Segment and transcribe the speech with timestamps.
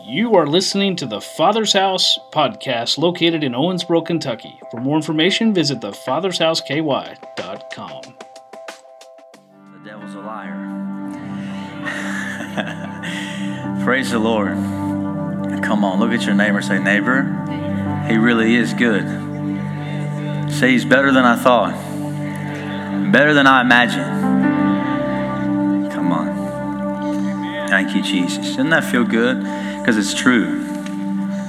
[0.00, 4.58] You are listening to the Father's House podcast located in Owensboro, Kentucky.
[4.70, 8.02] For more information, visit thefathershouseky.com.
[9.72, 10.58] The devil's a liar.
[13.84, 14.54] Praise the Lord.
[15.62, 16.60] Come on, look at your neighbor.
[16.62, 17.22] Say, neighbor,
[18.08, 19.04] he really is good.
[20.50, 21.74] Say, he's better than I thought,
[23.12, 24.20] better than I imagined.
[25.92, 27.68] Come on.
[27.68, 28.48] Thank you, Jesus.
[28.48, 29.44] Doesn't that feel good?
[29.82, 30.64] Because it's true.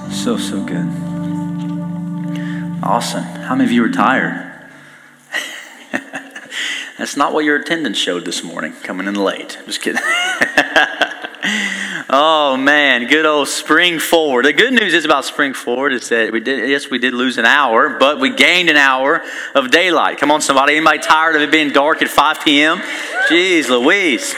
[0.10, 0.88] So, so good.
[2.82, 3.22] Awesome.
[3.22, 4.52] How many of you are tired?
[6.98, 9.60] That's not what your attendance showed this morning, coming in late.
[9.68, 10.02] Just kidding.
[12.10, 14.46] oh man, good old spring forward.
[14.46, 17.38] The good news is about spring forward is that we did yes, we did lose
[17.38, 19.22] an hour, but we gained an hour
[19.54, 20.18] of daylight.
[20.18, 20.76] Come on, somebody.
[20.76, 22.80] Anybody tired of it being dark at 5 p.m.?
[23.30, 24.34] Jeez Louise.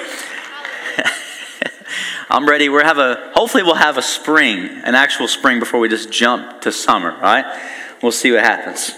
[2.36, 2.68] I'm ready.
[2.68, 6.60] We'll have a hopefully we'll have a spring, an actual spring before we just jump
[6.64, 7.46] to summer, right?
[8.04, 8.94] We'll see what happens.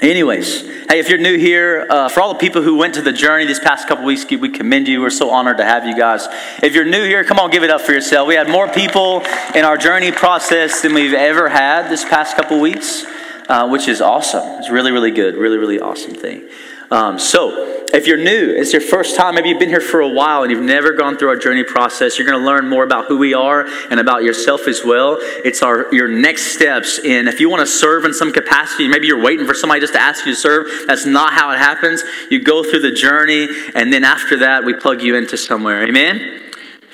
[0.00, 3.12] Anyways, hey, if you're new here, uh, for all the people who went to the
[3.12, 5.00] journey this past couple weeks, we commend you.
[5.00, 6.28] We're so honored to have you guys.
[6.62, 8.28] If you're new here, come on, give it up for yourself.
[8.28, 9.22] We had more people
[9.56, 13.04] in our journey process than we've ever had this past couple weeks,
[13.48, 14.60] uh, which is awesome.
[14.60, 15.34] It's really, really good.
[15.34, 16.48] Really, really awesome thing.
[16.90, 20.08] Um, so, if you're new, it's your first time, maybe you've been here for a
[20.08, 23.06] while and you've never gone through our journey process, you're going to learn more about
[23.06, 25.18] who we are and about yourself as well.
[25.20, 29.06] It's our your next steps And if you want to serve in some capacity, maybe
[29.06, 30.66] you're waiting for somebody just to ask you to serve.
[30.88, 32.02] That's not how it happens.
[32.30, 35.86] You go through the journey, and then after that, we plug you into somewhere.
[35.86, 36.40] Amen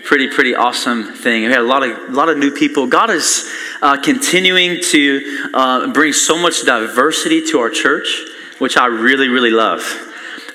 [0.03, 1.45] pretty pretty awesome thing.
[1.45, 2.87] We had a lot of a lot of new people.
[2.87, 3.49] God is
[3.81, 8.25] uh, continuing to uh, bring so much diversity to our church
[8.61, 9.83] which I really, really love.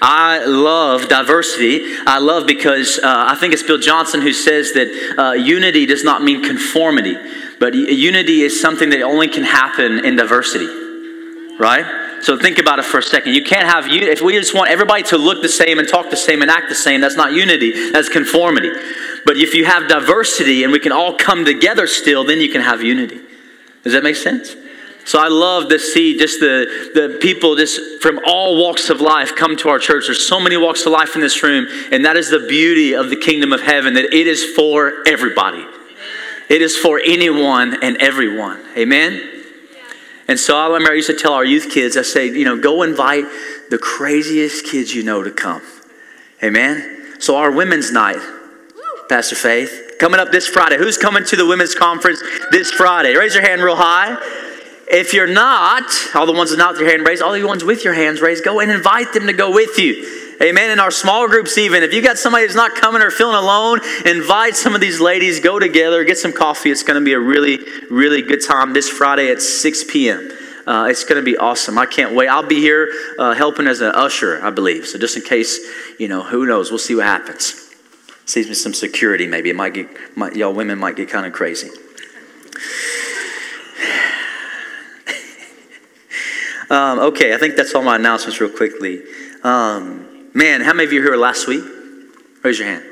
[0.02, 1.84] I love diversity.
[2.06, 6.03] I love because uh, I think it's Bill Johnson who says that uh, unity does
[6.03, 7.17] not mean conformity,
[7.59, 10.67] but unity is something that only can happen in diversity,
[11.58, 12.03] right?
[12.22, 13.33] So think about it for a second.
[13.33, 16.17] You can't have if we just want everybody to look the same and talk the
[16.17, 17.02] same and act the same.
[17.02, 17.92] That's not unity.
[17.92, 18.71] That's conformity.
[19.26, 22.61] But if you have diversity and we can all come together still, then you can
[22.61, 23.21] have unity.
[23.83, 24.55] Does that make sense?
[25.05, 29.36] So I love to see just the, the people just from all walks of life
[29.36, 30.05] come to our church.
[30.08, 33.11] There's so many walks of life in this room, and that is the beauty of
[33.11, 35.64] the kingdom of heaven, that it is for everybody.
[36.49, 38.64] It is for anyone and everyone.
[38.76, 39.44] Amen?
[40.27, 42.60] And so I remember I used to tell our youth kids, I say, you know,
[42.60, 43.26] go invite
[43.70, 45.61] the craziest kids you know to come.
[46.44, 47.15] Amen?
[47.20, 48.20] So our women's night,
[49.08, 50.77] Pastor Faith, coming up this Friday.
[50.77, 53.15] Who's coming to the women's conference this Friday?
[53.15, 54.17] Raise your hand real high.
[54.87, 57.83] If you're not, all the ones without with your hand raised, all the ones with
[57.83, 60.25] your hands raised, go and invite them to go with you.
[60.41, 60.69] Amen.
[60.69, 63.79] In our small groups, even if you got somebody who's not coming or feeling alone,
[64.05, 66.69] invite some of these ladies, go together, get some coffee.
[66.69, 67.59] It's going to be a really,
[67.89, 70.29] really good time this Friday at 6 p.m.
[70.67, 71.77] Uh, it's going to be awesome.
[71.77, 72.27] I can't wait.
[72.27, 74.87] I'll be here uh, helping as an usher, I believe.
[74.87, 75.59] So just in case,
[75.99, 76.69] you know, who knows?
[76.69, 77.73] We'll see what happens.
[78.25, 79.49] Saves me some security, maybe.
[79.52, 81.69] It might get, might, y'all women might get kind of crazy.
[86.70, 89.03] Um, okay, I think that's all my announcements, real quickly.
[89.43, 91.64] Um, man, how many of you here last week?
[92.43, 92.83] Raise your hand.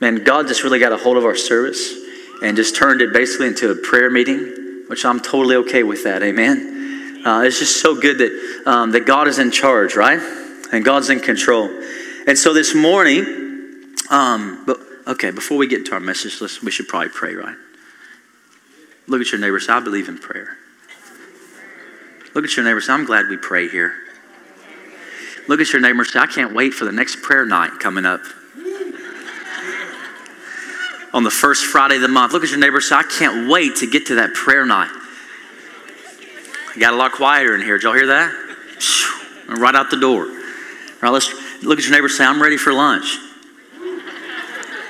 [0.00, 1.94] Man, God just really got a hold of our service
[2.42, 6.22] and just turned it basically into a prayer meeting, which I'm totally okay with that.
[6.22, 7.22] Amen.
[7.24, 10.20] Uh, it's just so good that um, that God is in charge, right?
[10.72, 11.70] And God's in control.
[12.26, 16.70] And so this morning, um, but okay, before we get into our message, list, we
[16.70, 17.56] should probably pray, right?
[19.06, 19.60] Look at your neighbor.
[19.60, 20.56] Say, I believe in prayer.
[22.34, 23.94] Look at your neighbor say, I'm glad we pray here.
[25.46, 28.20] Look at your neighbor say, I can't wait for the next prayer night coming up.
[31.12, 32.32] On the first Friday of the month.
[32.32, 34.90] Look at your neighbor say, I can't wait to get to that prayer night.
[36.74, 37.76] It got a lot quieter in here.
[37.76, 38.32] Did y'all hear that?
[39.46, 40.24] Right out the door.
[40.24, 40.32] All
[41.02, 43.16] right, let's look at your neighbor say, I'm ready for lunch.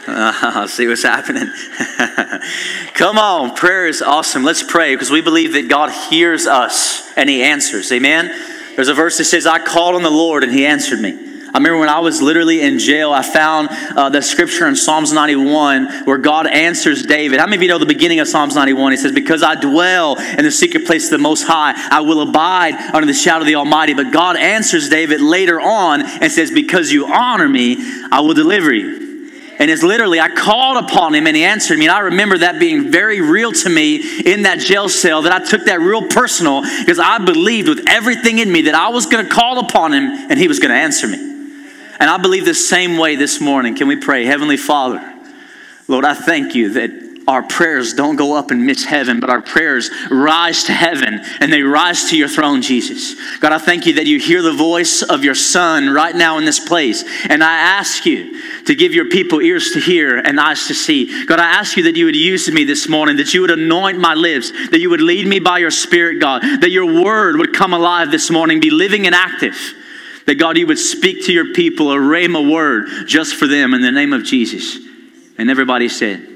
[0.06, 1.50] Uh, see what's happening.
[2.94, 4.42] Come on, prayer is awesome.
[4.42, 7.91] Let's pray because we believe that God hears us and He answers.
[7.92, 8.30] Amen.
[8.77, 11.33] There's a verse that says, I called on the Lord and He answered me.
[11.54, 15.12] I remember when I was literally in jail, I found uh, the scripture in Psalms
[15.12, 17.39] 91 where God answers David.
[17.39, 18.91] How many of you know the beginning of Psalms 91?
[18.91, 22.22] He says, Because I dwell in the secret place of the Most High, I will
[22.22, 23.95] abide under the shadow of the Almighty.
[23.95, 27.77] But God answers David later on and says, Because you honor me,
[28.10, 29.03] I will deliver you.
[29.59, 31.86] And it's literally, I called upon him and he answered me.
[31.86, 35.45] And I remember that being very real to me in that jail cell, that I
[35.45, 39.24] took that real personal because I believed with everything in me that I was going
[39.24, 41.18] to call upon him and he was going to answer me.
[42.01, 43.77] And I believe the same way this morning.
[43.77, 44.24] Can we pray?
[44.24, 45.15] Heavenly Father,
[45.86, 49.41] Lord, I thank you that our prayers don't go up and miss heaven, but our
[49.41, 53.15] prayers rise to heaven and they rise to your throne, Jesus.
[53.41, 56.44] God, I thank you that you hear the voice of your Son right now in
[56.44, 57.03] this place.
[57.28, 61.24] And I ask you to give your people ears to hear and eyes to see.
[61.24, 63.98] God, I ask you that you would use me this morning, that you would anoint
[63.98, 67.54] my lips, that you would lead me by your Spirit, God, that your word would
[67.54, 69.56] come alive this morning, be living and active.
[70.27, 73.82] That God, you would speak to your people a rhema word just for them in
[73.82, 74.78] the name of Jesus.
[75.36, 76.34] And everybody said,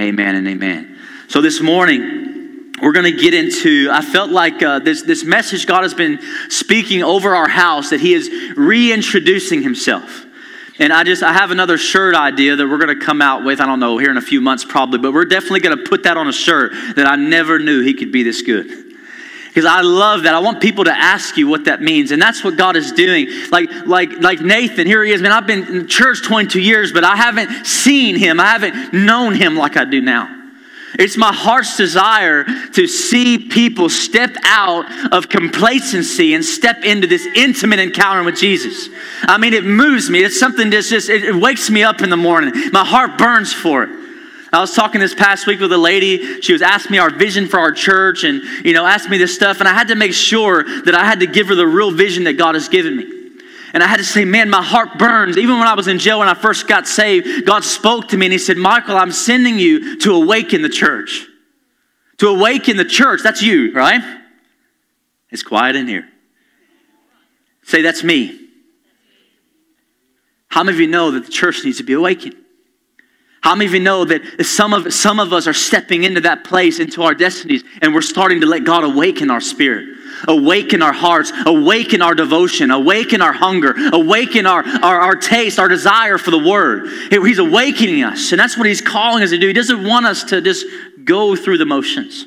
[0.00, 0.96] Amen and amen.
[1.28, 3.88] So this morning, we're going to get into.
[3.90, 8.00] I felt like uh, this, this message God has been speaking over our house that
[8.00, 10.24] He is reintroducing Himself.
[10.78, 13.60] And I just, I have another shirt idea that we're going to come out with.
[13.60, 16.04] I don't know, here in a few months probably, but we're definitely going to put
[16.04, 18.87] that on a shirt that I never knew He could be this good
[19.48, 20.34] because I love that.
[20.34, 22.12] I want people to ask you what that means.
[22.12, 23.28] And that's what God is doing.
[23.50, 25.20] Like, like, like Nathan, here he is.
[25.20, 28.38] Man, I've been in church 22 years, but I haven't seen him.
[28.38, 30.36] I haven't known him like I do now.
[30.98, 37.26] It's my heart's desire to see people step out of complacency and step into this
[37.34, 38.88] intimate encounter with Jesus.
[39.22, 40.24] I mean, it moves me.
[40.24, 42.52] It's something that's just, it wakes me up in the morning.
[42.72, 43.97] My heart burns for it.
[44.52, 46.40] I was talking this past week with a lady.
[46.40, 49.34] She was asking me our vision for our church and, you know, asked me this
[49.34, 49.60] stuff.
[49.60, 52.24] And I had to make sure that I had to give her the real vision
[52.24, 53.12] that God has given me.
[53.74, 55.36] And I had to say, man, my heart burns.
[55.36, 58.26] Even when I was in jail when I first got saved, God spoke to me
[58.26, 61.26] and He said, Michael, I'm sending you to awaken the church.
[62.18, 63.20] To awaken the church.
[63.22, 64.02] That's you, right?
[65.30, 66.08] It's quiet in here.
[67.64, 68.48] Say, that's me.
[70.48, 72.34] How many of you know that the church needs to be awakened?
[73.40, 76.44] How many of you know that some of, some of us are stepping into that
[76.44, 79.96] place, into our destinies, and we're starting to let God awaken our spirit,
[80.26, 85.68] awaken our hearts, awaken our devotion, awaken our hunger, awaken our, our, our taste, our
[85.68, 86.88] desire for the Word.
[87.10, 89.46] He's awakening us, and that's what He's calling us to do.
[89.46, 90.66] He doesn't want us to just
[91.04, 92.26] go through the motions.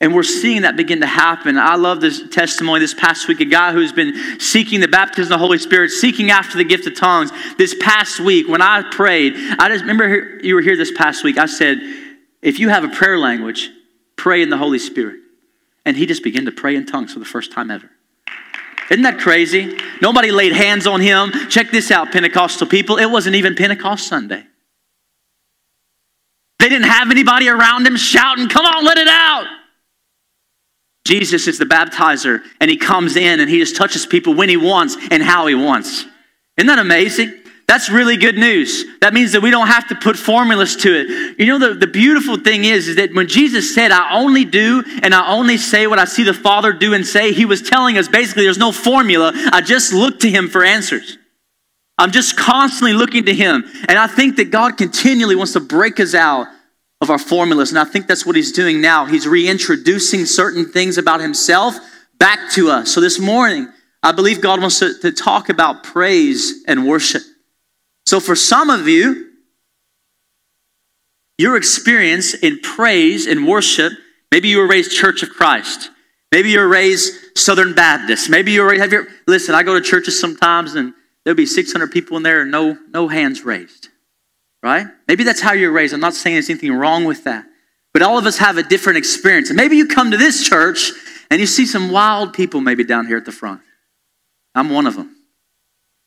[0.00, 1.58] And we're seeing that begin to happen.
[1.58, 3.40] I love this testimony this past week.
[3.40, 6.86] A guy who's been seeking the baptism of the Holy Spirit, seeking after the gift
[6.86, 7.30] of tongues.
[7.58, 11.36] This past week, when I prayed, I just remember you were here this past week.
[11.36, 11.80] I said,
[12.40, 13.70] if you have a prayer language,
[14.16, 15.16] pray in the Holy Spirit.
[15.84, 17.90] And he just began to pray in tongues for the first time ever.
[18.90, 19.78] Isn't that crazy?
[20.00, 21.30] Nobody laid hands on him.
[21.50, 22.96] Check this out, Pentecostal people.
[22.96, 24.44] It wasn't even Pentecost Sunday.
[26.58, 29.59] They didn't have anybody around him shouting, Come on, let it out.
[31.04, 34.56] Jesus is the baptizer, and he comes in and he just touches people when he
[34.56, 36.04] wants and how he wants.
[36.56, 37.40] Isn't that amazing?
[37.66, 38.84] That's really good news.
[39.00, 41.38] That means that we don't have to put formulas to it.
[41.38, 44.82] You know, the, the beautiful thing is, is that when Jesus said, I only do
[45.04, 47.96] and I only say what I see the Father do and say, he was telling
[47.96, 49.32] us basically there's no formula.
[49.52, 51.16] I just look to him for answers.
[51.96, 53.62] I'm just constantly looking to him.
[53.88, 56.48] And I think that God continually wants to break us out
[57.00, 57.70] of our formulas.
[57.70, 59.06] And I think that's what he's doing now.
[59.06, 61.76] He's reintroducing certain things about himself
[62.18, 62.92] back to us.
[62.92, 63.68] So this morning,
[64.02, 67.22] I believe God wants to, to talk about praise and worship.
[68.06, 69.30] So for some of you,
[71.38, 73.92] your experience in praise and worship,
[74.30, 75.90] maybe you were raised Church of Christ.
[76.32, 78.28] Maybe you were raised Southern Baptist.
[78.28, 80.92] Maybe you were have you, listen, I go to churches sometimes and
[81.24, 83.88] there'll be 600 people in there and no, no hands raised
[84.62, 84.86] right?
[85.08, 85.94] Maybe that's how you're raised.
[85.94, 87.46] I'm not saying there's anything wrong with that.
[87.92, 89.50] But all of us have a different experience.
[89.50, 90.92] And maybe you come to this church
[91.30, 93.60] and you see some wild people maybe down here at the front.
[94.54, 95.16] I'm one of them.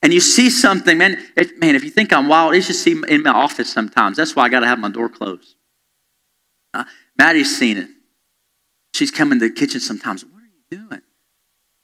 [0.02, 3.02] And you see something, man, it, man, if you think I'm wild, you should see
[3.08, 4.18] in my office sometimes.
[4.18, 5.56] That's why I got to have my door closed.
[6.74, 6.84] Uh,
[7.18, 7.90] Maddie's seen it.
[8.94, 10.26] She's coming to the kitchen sometimes.
[10.26, 11.02] What are you doing?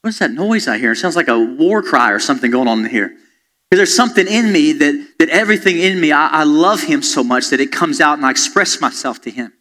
[0.02, 0.92] What's that noise I hear?
[0.92, 3.16] It sounds like a war cry or something going on in here.
[3.70, 7.22] Because there's something in me that, that everything in me, I, I love him so
[7.22, 9.52] much that it comes out and I express myself to him.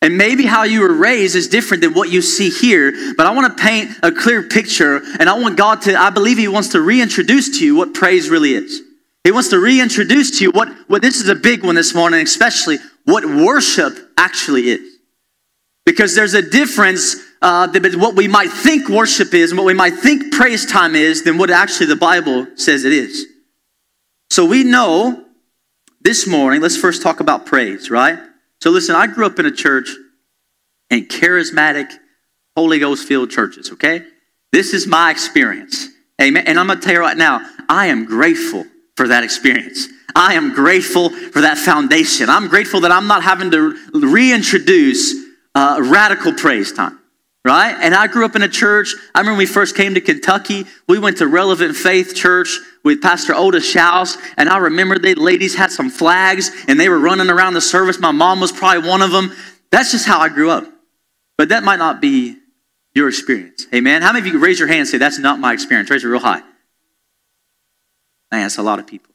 [0.00, 3.30] And maybe how you were raised is different than what you see here, but I
[3.30, 6.70] want to paint a clear picture and I want God to, I believe He wants
[6.70, 8.80] to reintroduce to you what praise really is.
[9.22, 12.20] He wants to reintroduce to you what, what this is a big one this morning,
[12.20, 14.98] especially what worship actually is.
[15.86, 19.74] Because there's a difference uh, that what we might think worship is and what we
[19.74, 23.26] might think praise time is than what actually the Bible says it is.
[24.32, 25.26] So we know
[26.00, 28.18] this morning, let's first talk about praise, right?
[28.62, 29.90] So listen, I grew up in a church
[30.88, 31.92] in charismatic,
[32.56, 34.06] Holy Ghost filled churches, okay?
[34.50, 35.86] This is my experience.
[36.18, 36.46] Amen.
[36.46, 38.64] And I'm going to tell you right now, I am grateful
[38.96, 39.88] for that experience.
[40.16, 42.30] I am grateful for that foundation.
[42.30, 45.14] I'm grateful that I'm not having to reintroduce
[45.54, 46.98] uh, radical praise time.
[47.44, 47.76] Right?
[47.80, 48.94] And I grew up in a church.
[49.14, 53.02] I remember when we first came to Kentucky, we went to Relevant Faith Church with
[53.02, 57.30] Pastor Otis Schaus, and I remember the ladies had some flags and they were running
[57.30, 57.98] around the service.
[57.98, 59.32] My mom was probably one of them.
[59.70, 60.66] That's just how I grew up.
[61.38, 62.36] But that might not be
[62.94, 63.66] your experience.
[63.74, 64.02] Amen.
[64.02, 65.90] How many of you raise your hand and say, That's not my experience?
[65.90, 66.42] Raise it real high.
[68.30, 69.12] Man, that's a lot of people.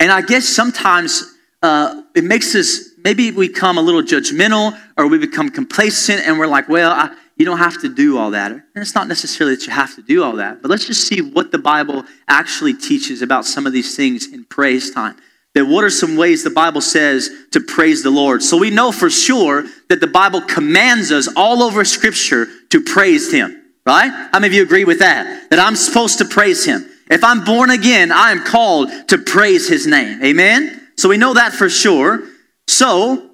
[0.00, 5.06] And I guess sometimes uh, it makes us maybe we become a little judgmental or
[5.06, 8.50] we become complacent and we're like, well, I, you don't have to do all that.
[8.50, 11.20] And it's not necessarily that you have to do all that, but let's just see
[11.20, 15.16] what the Bible actually teaches about some of these things in praise time.
[15.54, 18.42] That what are some ways the Bible says to praise the Lord?
[18.42, 23.32] So we know for sure that the Bible commands us all over Scripture to praise
[23.32, 24.10] Him, right?
[24.10, 25.50] How many of you agree with that?
[25.50, 26.84] That I'm supposed to praise Him.
[27.10, 30.22] If I'm born again, I am called to praise his name.
[30.22, 30.88] Amen?
[30.96, 32.22] So we know that for sure.
[32.66, 33.30] So,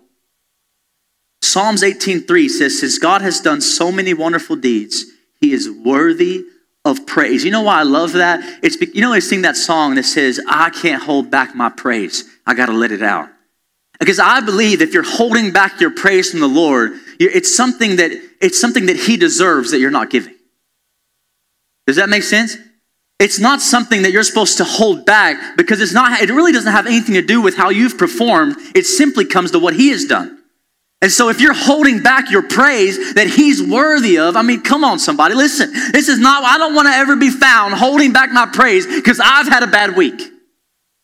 [1.42, 5.06] Psalms 18:3 says, Since God has done so many wonderful deeds,
[5.40, 6.44] he is worthy
[6.84, 7.44] of praise.
[7.44, 8.40] You know why I love that?
[8.62, 12.24] It's you know they sing that song that says, I can't hold back my praise.
[12.46, 13.28] I gotta let it out.
[13.98, 18.12] Because I believe if you're holding back your praise from the Lord, it's something that
[18.40, 20.34] it's something that He deserves that you're not giving.
[21.86, 22.56] Does that make sense?
[23.20, 26.72] It's not something that you're supposed to hold back because it's not, it really doesn't
[26.72, 28.56] have anything to do with how you've performed.
[28.74, 30.38] It simply comes to what He has done.
[31.02, 34.84] And so if you're holding back your praise that He's worthy of, I mean, come
[34.84, 35.70] on, somebody, listen.
[35.92, 39.20] This is not, I don't want to ever be found holding back my praise because
[39.22, 40.22] I've had a bad week.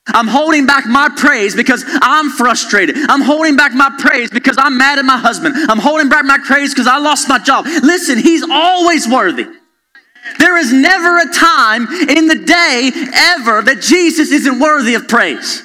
[0.06, 2.96] I'm holding back my praise because I'm frustrated.
[3.10, 5.54] I'm holding back my praise because I'm mad at my husband.
[5.68, 7.66] I'm holding back my praise because I lost my job.
[7.66, 9.46] Listen, He's always worthy.
[10.38, 15.62] There is never a time in the day ever that Jesus isn't worthy of praise.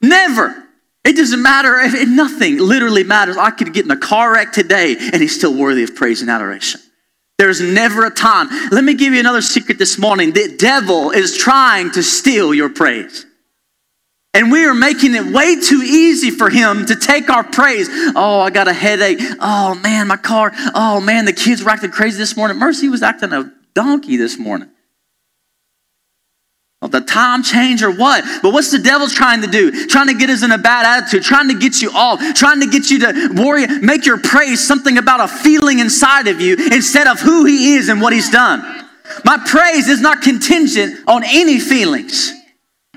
[0.00, 0.62] Never.
[1.04, 3.36] It doesn't matter if nothing literally matters.
[3.36, 6.30] I could get in a car wreck today and he's still worthy of praise and
[6.30, 6.80] adoration.
[7.36, 8.48] There's never a time.
[8.70, 10.32] Let me give you another secret this morning.
[10.32, 13.26] The devil is trying to steal your praise.
[14.32, 17.88] And we are making it way too easy for him to take our praise.
[18.16, 19.18] Oh, I got a headache.
[19.40, 20.52] Oh, man, my car.
[20.74, 22.58] Oh, man, the kids were acting crazy this morning.
[22.58, 24.70] Mercy was acting a donkey this morning.
[26.84, 28.24] Well, the time change or what?
[28.42, 29.86] But what's the devil trying to do?
[29.86, 32.66] Trying to get us in a bad attitude, trying to get you off, trying to
[32.66, 37.06] get you to worry, make your praise something about a feeling inside of you instead
[37.06, 38.60] of who he is and what he's done.
[39.24, 42.32] My praise is not contingent on any feelings.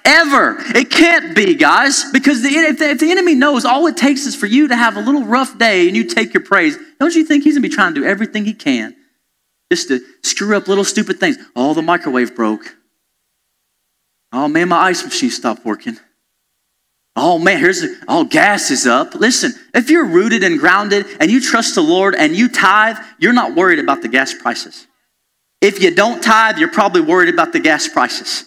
[0.03, 0.57] Ever.
[0.75, 4.25] It can't be, guys, because the, if, the, if the enemy knows all it takes
[4.25, 7.15] is for you to have a little rough day and you take your praise, don't
[7.15, 8.95] you think he's going to be trying to do everything he can
[9.71, 11.37] just to screw up little stupid things.
[11.55, 12.75] Oh, the microwave broke.
[14.31, 15.97] Oh man, my ice machine stopped working.
[17.15, 19.15] Oh man, here's the, oh gas is up.
[19.15, 23.33] Listen, if you're rooted and grounded and you trust the Lord and you tithe, you're
[23.33, 24.87] not worried about the gas prices.
[25.59, 28.45] If you don't tithe, you're probably worried about the gas prices.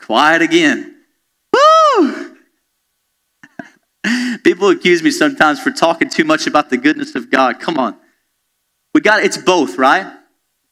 [0.00, 0.94] Quiet again.
[1.52, 2.36] Woo!
[4.44, 7.58] People accuse me sometimes for talking too much about the goodness of God.
[7.58, 7.96] Come on.
[8.94, 10.06] We got it's both, right?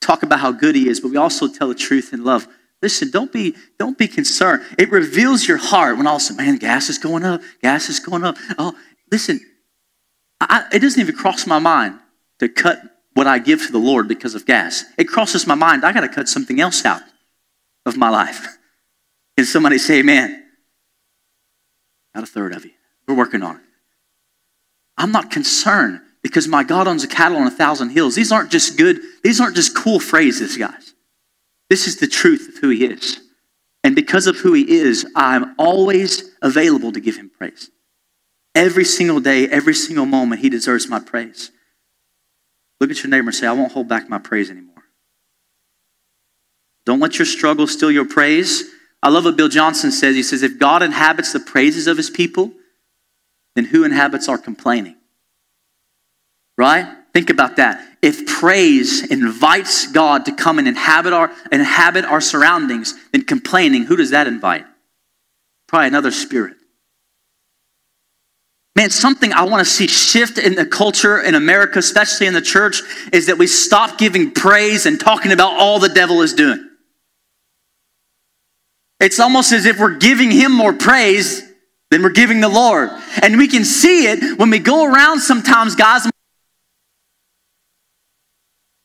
[0.01, 2.47] Talk about how good he is, but we also tell the truth in love.
[2.81, 4.63] Listen, don't be don't be concerned.
[4.79, 7.89] It reveals your heart when all of a sudden, man, gas is going up, gas
[7.89, 8.37] is going up.
[8.59, 8.75] Oh,
[9.11, 9.41] listen,
[10.41, 11.99] I, it doesn't even cross my mind
[12.39, 12.81] to cut
[13.15, 14.85] what I give to the Lord because of gas.
[14.99, 15.85] It crosses my mind.
[15.85, 17.03] I got to cut something else out
[17.87, 18.47] of my life.
[19.37, 20.45] Can somebody say, "Man,
[22.15, 22.73] got a third of you.
[23.07, 23.63] We're working on it."
[24.97, 28.15] I'm not concerned because my God owns a cattle on a thousand hills.
[28.15, 30.95] These aren't just good, these aren't just cool phrases, guys.
[31.69, 33.21] This is the truth of who He is.
[33.85, 37.71] And because of who He is, I'm always available to give Him praise.
[38.55, 41.51] Every single day, every single moment, He deserves my praise.
[42.81, 44.73] Look at your neighbor and say, I won't hold back my praise anymore.
[46.85, 48.65] Don't let your struggle steal your praise.
[49.03, 50.15] I love what Bill Johnson says.
[50.15, 52.53] He says, If God inhabits the praises of His people,
[53.55, 54.97] then who inhabits our complaining?
[56.63, 56.87] Right?
[57.13, 57.85] Think about that.
[58.03, 63.97] If praise invites God to come and inhabit our, inhabit our surroundings, then complaining, who
[63.97, 64.65] does that invite?
[65.67, 66.55] Probably another spirit.
[68.77, 72.41] Man, something I want to see shift in the culture in America, especially in the
[72.41, 72.81] church,
[73.13, 76.71] is that we stop giving praise and talking about all the devil is doing.
[79.01, 81.43] It's almost as if we're giving him more praise
[81.91, 82.91] than we're giving the Lord.
[83.21, 86.07] And we can see it when we go around sometimes, guys,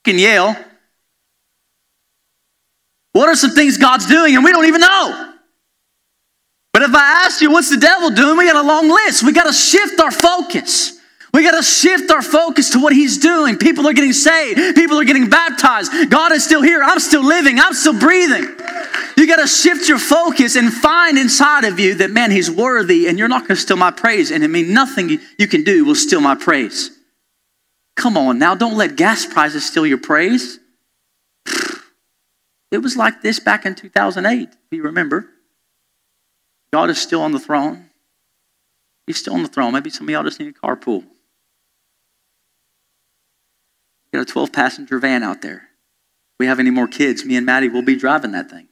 [0.08, 0.56] in Yale.
[3.14, 5.34] What are some things God's doing and we don't even know?
[6.74, 8.38] But if I ask you, what's the devil doing?
[8.38, 9.24] We got a long list.
[9.24, 10.98] We got to shift our focus.
[11.34, 13.58] We got to shift our focus to what He's doing.
[13.58, 15.92] People are getting saved, people are getting baptized.
[16.10, 16.82] God is still here.
[16.84, 18.44] I'm still living, I'm still breathing.
[19.18, 23.08] You got to shift your focus and find inside of you that, man, He's worthy
[23.08, 24.32] and you're not going to steal my praise.
[24.32, 26.97] And I mean, nothing you can do will steal my praise.
[27.98, 30.60] Come on now, don't let gas prices steal your praise.
[32.70, 35.30] It was like this back in 2008, if you remember.
[36.74, 37.89] God is still on the throne.
[39.06, 39.72] He's still on the throne.
[39.72, 41.06] Maybe some of y'all just need a carpool.
[44.12, 45.56] got a 12 passenger van out there.
[45.60, 48.68] If we have any more kids, me and Maddie will be driving that thing.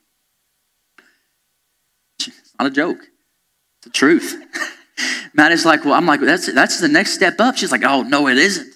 [2.19, 2.99] It's not a joke.
[2.99, 4.35] It's the truth.
[5.33, 7.55] Maddie's like, well, I'm like, that's, that's the next step up.
[7.55, 8.74] She's like, oh, no, it isn't.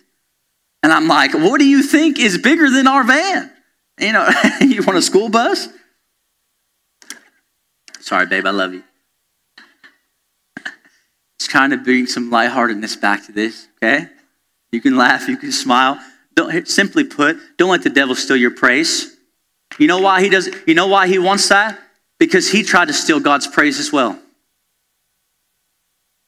[0.81, 3.51] And I'm like, what do you think is bigger than our van?
[3.99, 4.29] You know,
[4.61, 5.67] you want a school bus?
[7.99, 8.83] Sorry, babe, I love you.
[11.39, 14.07] Just trying to bring some lightheartedness back to this, okay?
[14.71, 15.99] You can laugh, you can smile.
[16.35, 19.17] Don't simply put, don't let the devil steal your praise.
[19.77, 21.79] You know why he does you know why he wants that?
[22.17, 24.19] Because he tried to steal God's praise as well.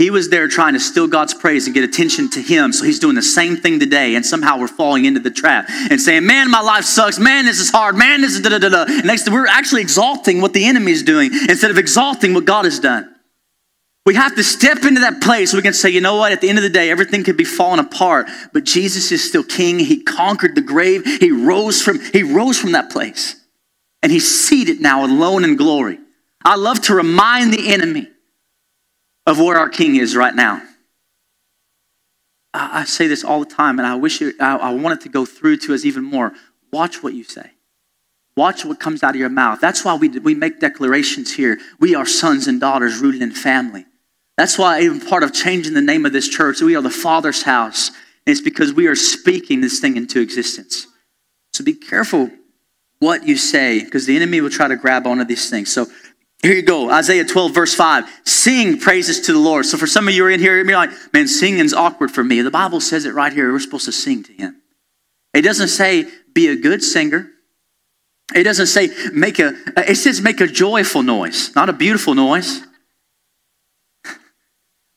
[0.02, 2.74] He was there trying to steal God's praise and get attention to him.
[2.74, 4.16] So he's doing the same thing today.
[4.16, 7.20] And somehow we're falling into the trap and saying, man, my life sucks.
[7.20, 7.96] Man, this is hard.
[7.96, 8.86] Man, this is da da da da.
[9.04, 12.80] Next, we're actually exalting what the enemy is doing instead of exalting what God has
[12.80, 13.14] done.
[14.08, 16.50] We have to step into that place we can say, you know what, at the
[16.50, 19.78] end of the day, everything could be falling apart, but Jesus is still king.
[19.78, 21.06] He conquered the grave.
[21.06, 23.36] He rose from, he rose from that place.
[24.02, 26.00] And he's seated now alone in glory.
[26.44, 28.08] I love to remind the enemy
[29.26, 30.62] of where our king is right now.
[32.54, 35.26] I, I say this all the time, and I wish it, I, I to go
[35.26, 36.34] through to us even more.
[36.72, 37.52] Watch what you say.
[38.36, 39.60] Watch what comes out of your mouth.
[39.60, 41.60] That's why we, we make declarations here.
[41.80, 43.86] We are sons and daughters rooted in family.
[44.38, 47.44] That's why even part of changing the name of this church, we are the Father's
[47.44, 47.90] house.
[48.26, 50.88] And it's because we are speaking this thing into existence.
[51.54, 52.32] So be careful
[53.00, 55.74] what you say, because the enemy will try to grab onto these things.
[55.74, 55.88] So
[56.42, 58.06] here you go, Isaiah 12, verse 5.
[58.24, 59.66] Sing praises to the Lord.
[59.66, 62.42] So for some of you are in here, you're like, man, singing's awkward for me.
[62.42, 63.52] The Bible says it right here.
[63.52, 64.62] We're supposed to sing to him.
[65.34, 67.30] It doesn't say be a good singer.
[68.34, 72.62] It doesn't say make a, it says make a joyful noise, not a beautiful noise.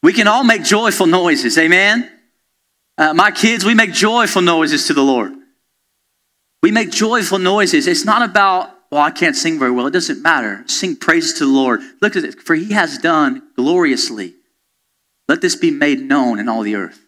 [0.03, 2.11] We can all make joyful noises, amen?
[2.97, 5.33] Uh, my kids, we make joyful noises to the Lord.
[6.63, 7.87] We make joyful noises.
[7.87, 9.89] It's not about, well, I can't sing very well.
[9.89, 10.63] It doesn't matter.
[10.69, 11.81] Sing praises to the Lord.
[12.01, 14.35] Look at it, for he has done gloriously.
[15.27, 17.01] Let this be made known in all the earth.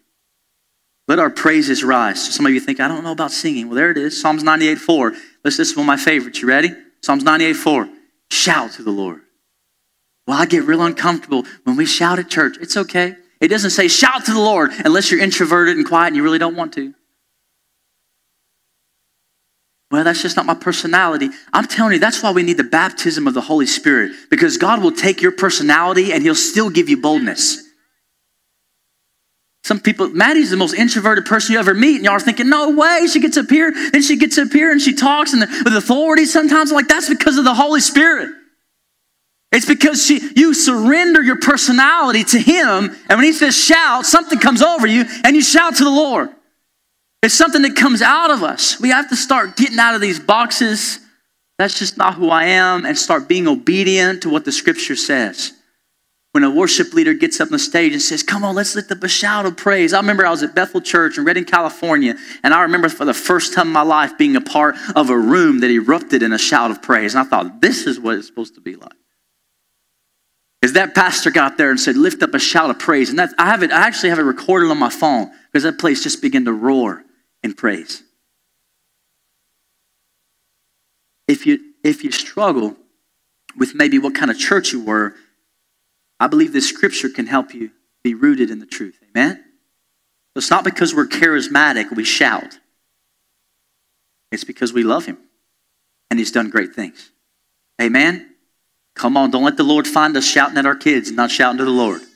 [1.07, 2.25] Let our praises rise.
[2.25, 3.69] So Some of you think, I don't know about singing.
[3.69, 4.21] Well, there it is.
[4.21, 5.15] Psalms 98 4.
[5.45, 6.43] This is one of my favorites.
[6.43, 6.75] You ready?
[7.05, 7.89] Psalms 98 4.
[8.33, 9.21] Shout to the Lord.
[10.27, 12.57] Well, I get real uncomfortable when we shout at church.
[12.61, 13.15] It's okay.
[13.41, 16.41] It doesn't say shout to the Lord unless you're introverted and quiet and you really
[16.41, 16.95] don't want to.
[19.91, 21.31] Well, that's just not my personality.
[21.53, 24.83] I'm telling you, that's why we need the baptism of the Holy Spirit because God
[24.83, 27.63] will take your personality and He'll still give you boldness.
[29.63, 32.71] Some people, Maddie's the most introverted person you ever meet, and y'all are thinking, no
[32.71, 35.75] way, she gets up here, then she gets up here and she talks and with
[35.75, 36.71] authority sometimes.
[36.71, 38.31] I'm like, that's because of the Holy Spirit.
[39.51, 44.39] It's because she, you surrender your personality to Him, and when He says shout, something
[44.39, 46.31] comes over you, and you shout to the Lord.
[47.23, 48.81] It's something that comes out of us.
[48.81, 51.01] We have to start getting out of these boxes.
[51.59, 55.53] That's just not who I am, and start being obedient to what the Scripture says.
[56.33, 58.93] When a worship leader gets up on the stage and says, Come on, let's lift
[58.93, 59.95] up a shout of praise.
[59.95, 63.15] I remember I was at Bethel Church in Redding, California, and I remember for the
[63.15, 66.39] first time in my life being a part of a room that erupted in a
[66.39, 67.15] shout of praise.
[67.15, 68.93] And I thought, this is what it's supposed to be like.
[70.61, 73.09] Is that pastor got there and said, lift up a shout of praise.
[73.09, 75.79] And that I have it, I actually have it recorded on my phone because that
[75.79, 77.06] place just began to roar
[77.47, 78.03] in praise.
[81.27, 82.77] If you if you struggle
[83.57, 85.15] with maybe what kind of church you were,
[86.21, 87.71] I believe this scripture can help you
[88.03, 88.99] be rooted in the truth.
[89.09, 89.43] Amen?
[90.35, 92.59] It's not because we're charismatic we shout.
[94.31, 95.19] It's because we love him
[96.11, 97.11] and he's done great things.
[97.81, 98.35] Amen?
[98.95, 101.59] Come on, don't let the Lord find us shouting at our kids and not shouting
[101.59, 102.03] to the Lord.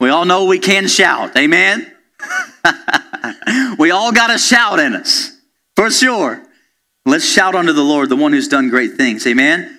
[0.00, 1.36] We all know we can shout.
[1.36, 1.92] Amen?
[3.78, 5.32] we all got a shout in us,
[5.76, 6.42] for sure.
[7.04, 9.26] Let's shout unto the Lord, the one who's done great things.
[9.26, 9.78] Amen?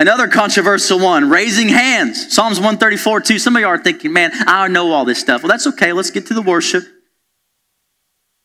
[0.00, 2.34] Another controversial one, raising hands.
[2.34, 3.38] Psalms 134 2.
[3.38, 5.42] Some of you are thinking, man, I know all this stuff.
[5.42, 5.92] Well, that's okay.
[5.92, 6.84] Let's get to the worship.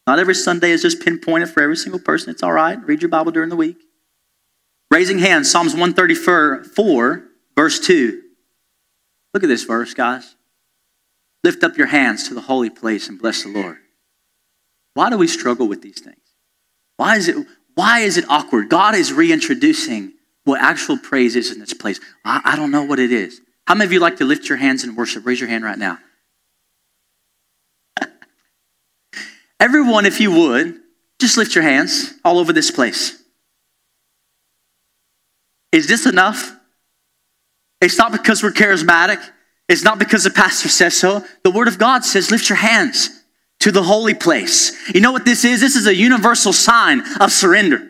[0.05, 2.29] Not every Sunday is just pinpointed for every single person.
[2.29, 2.77] It's all right.
[2.86, 3.77] Read your Bible during the week.
[4.91, 8.21] Raising hands, Psalms 134, verse 2.
[9.33, 10.36] Look at this verse, guys.
[11.43, 13.77] Lift up your hands to the holy place and bless the Lord.
[14.97, 16.17] Why do we struggle with these things?
[16.95, 18.67] Why is it, why is it awkward?
[18.67, 21.99] God is reintroducing what actual praise is in this place.
[22.25, 23.39] I, I don't know what it is.
[23.67, 25.23] How many of you like to lift your hands and worship?
[25.23, 25.99] Raise your hand right now.
[29.60, 30.79] Everyone, if you would,
[31.21, 33.21] just lift your hands all over this place.
[35.71, 36.57] Is this enough?
[37.81, 39.23] It's not because we're charismatic.
[39.69, 41.23] It's not because the pastor says so.
[41.43, 43.16] The word of God says, lift your hands
[43.59, 44.77] to the holy place.
[44.93, 45.61] You know what this is?
[45.61, 47.87] This is a universal sign of surrender.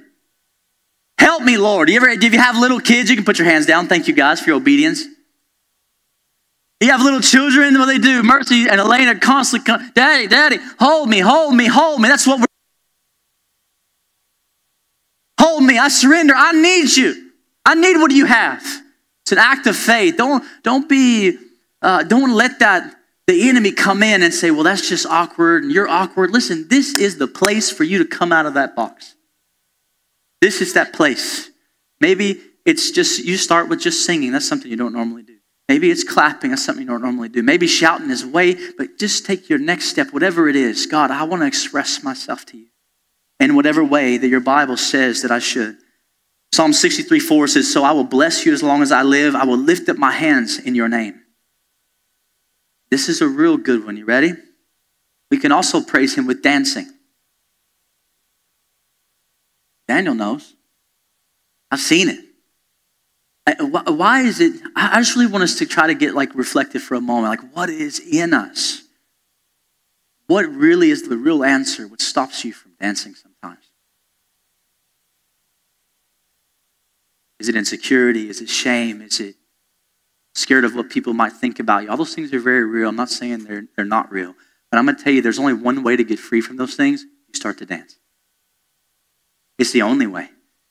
[1.17, 1.89] Help me, Lord.
[1.89, 3.87] You ever, if you have little kids, you can put your hands down.
[3.87, 5.03] Thank you guys for your obedience.
[6.79, 11.09] You have little children, what they do, Mercy and Elena constantly, come, Daddy, Daddy, hold
[11.09, 12.07] me, hold me, hold me.
[12.07, 12.45] That's what we're.
[15.39, 17.31] Hold me, I surrender, I need you.
[17.65, 18.61] I need what you have.
[19.23, 20.17] It's an act of faith.
[20.17, 21.37] Don't, don't be,
[21.81, 22.95] uh, don't let that,
[23.27, 26.31] the enemy come in and say, well, that's just awkward and you're awkward.
[26.31, 29.15] Listen, this is the place for you to come out of that box.
[30.41, 31.49] This is that place.
[31.99, 34.31] Maybe it's just, you start with just singing.
[34.31, 35.35] That's something you don't normally do.
[35.67, 36.51] Maybe it's clapping.
[36.51, 37.43] That's something you don't normally do.
[37.43, 40.85] Maybe shouting is way, but just take your next step, whatever it is.
[40.85, 42.67] God, I want to express myself to you
[43.41, 45.77] in whatever way that your Bible says that I should.
[46.53, 49.35] Psalm 63 4 says, So I will bless you as long as I live.
[49.35, 51.21] I will lift up my hands in your name.
[52.89, 53.97] This is a real good one.
[53.97, 54.33] You ready?
[55.29, 56.89] We can also praise him with dancing.
[59.87, 60.53] Daniel knows.
[61.71, 62.19] I've seen it.
[63.59, 64.61] Why is it?
[64.75, 67.41] I just really want us to try to get like reflective for a moment.
[67.41, 68.83] Like, what is in us?
[70.27, 71.87] What really is the real answer?
[71.87, 73.63] What stops you from dancing sometimes?
[77.39, 78.29] Is it insecurity?
[78.29, 79.01] Is it shame?
[79.01, 79.35] Is it
[80.37, 81.89] scared of what people might think about you?
[81.89, 82.89] All those things are very real.
[82.89, 84.35] I'm not saying they're, they're not real.
[84.69, 86.75] But I'm going to tell you there's only one way to get free from those
[86.75, 87.03] things.
[87.03, 87.97] You start to dance.
[89.57, 90.29] It's the only way.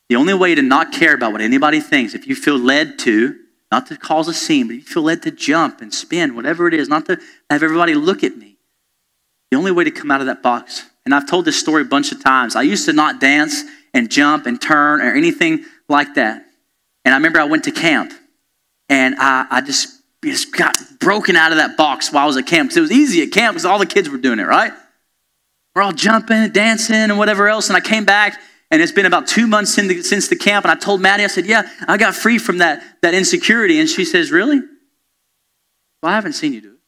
[0.09, 3.37] The only way to not care about what anybody thinks, if you feel led to,
[3.73, 6.75] not to cause a scene, but you feel led to jump and spin, whatever it
[6.75, 7.19] is, not to
[7.51, 8.57] have everybody look at me.
[9.51, 11.87] The only way to come out of that box, and I've told this story a
[11.87, 12.55] bunch of times.
[12.55, 16.45] I used to not dance and jump and turn or anything like that.
[17.05, 18.13] And I remember I went to camp
[18.89, 22.47] and I, I just, just got broken out of that box while I was at
[22.47, 24.73] camp because it was easy at camp because all the kids were doing it, right?
[25.75, 27.69] We're all jumping and dancing and whatever else.
[27.69, 30.65] And I came back and it's been about two months the, since the camp.
[30.65, 33.79] And I told Maddie, I said, Yeah, I got free from that, that insecurity.
[33.79, 34.61] And she says, Really?
[36.03, 36.79] Well, I haven't seen you do it.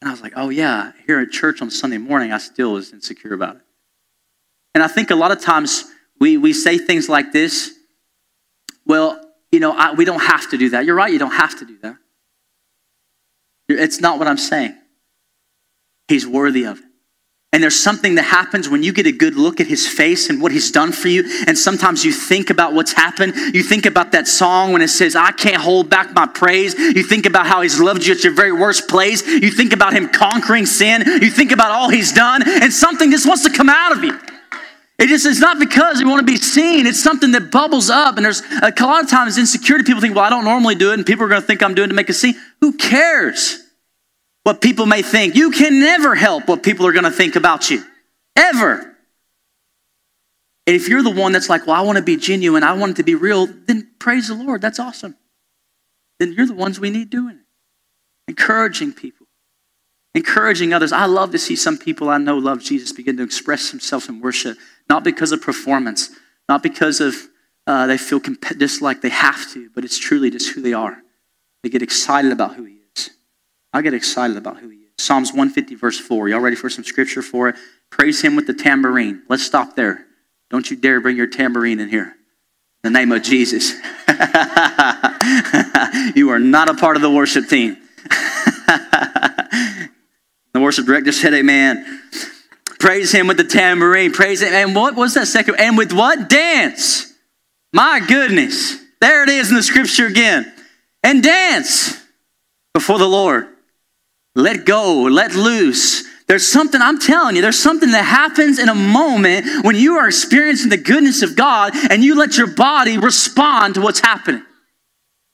[0.00, 2.92] And I was like, Oh, yeah, here at church on Sunday morning, I still was
[2.92, 3.62] insecure about it.
[4.74, 5.84] And I think a lot of times
[6.20, 7.72] we, we say things like this
[8.86, 9.20] well,
[9.52, 10.84] you know, I, we don't have to do that.
[10.84, 11.96] You're right, you don't have to do that.
[13.68, 14.76] It's not what I'm saying.
[16.08, 16.84] He's worthy of it.
[17.52, 20.40] And there's something that happens when you get a good look at his face and
[20.40, 21.24] what he's done for you.
[21.48, 23.34] And sometimes you think about what's happened.
[23.34, 26.74] You think about that song when it says, I can't hold back my praise.
[26.74, 29.26] You think about how he's loved you at your very worst place.
[29.26, 31.02] You think about him conquering sin.
[31.04, 32.48] You think about all he's done.
[32.48, 34.16] And something just wants to come out of you.
[35.00, 36.86] It just is not because we want to be seen.
[36.86, 38.16] It's something that bubbles up.
[38.16, 39.84] And there's a lot of times insecurity.
[39.84, 40.94] People think, well, I don't normally do it.
[40.94, 42.34] And people are going to think I'm doing it to make a scene.
[42.60, 43.58] Who cares
[44.42, 45.34] what people may think?
[45.34, 47.82] You can never help what people are going to think about you.
[48.36, 48.94] Ever.
[50.66, 52.92] And if you're the one that's like, well, I want to be genuine, I want
[52.92, 54.60] it to be real, then praise the Lord.
[54.60, 55.16] That's awesome.
[56.18, 57.46] Then you're the ones we need doing it.
[58.28, 59.19] Encouraging people
[60.14, 60.92] encouraging others.
[60.92, 64.20] I love to see some people I know love Jesus begin to express themselves in
[64.20, 66.10] worship, not because of performance,
[66.48, 67.14] not because of
[67.66, 70.72] uh, they feel comp- just like they have to, but it's truly just who they
[70.72, 71.02] are.
[71.62, 73.10] They get excited about who he is.
[73.72, 74.90] I get excited about who he is.
[74.98, 76.28] Psalms 150, verse 4.
[76.28, 77.56] Y'all ready for some scripture for it?
[77.90, 79.22] Praise him with the tambourine.
[79.28, 80.06] Let's stop there.
[80.50, 82.16] Don't you dare bring your tambourine in here.
[82.82, 83.72] In the name of Jesus.
[86.16, 87.76] you are not a part of the worship team.
[90.52, 92.02] The worship director said, Amen.
[92.78, 94.12] Praise him with the tambourine.
[94.12, 94.52] Praise him.
[94.52, 95.56] And what was that second?
[95.56, 96.28] And with what?
[96.28, 97.12] Dance.
[97.72, 98.78] My goodness.
[99.00, 100.52] There it is in the scripture again.
[101.02, 102.02] And dance
[102.74, 103.48] before the Lord.
[104.34, 106.08] Let go, let loose.
[106.26, 110.06] There's something, I'm telling you, there's something that happens in a moment when you are
[110.06, 114.44] experiencing the goodness of God and you let your body respond to what's happening.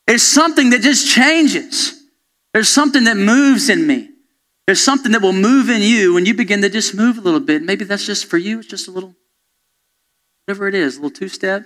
[0.08, 2.02] It's something that just changes.
[2.54, 4.08] There's something that moves in me.
[4.66, 7.40] There's something that will move in you when you begin to just move a little
[7.40, 7.62] bit.
[7.62, 8.58] Maybe that's just for you.
[8.58, 9.14] It's just a little,
[10.44, 11.64] whatever it is, a little two step,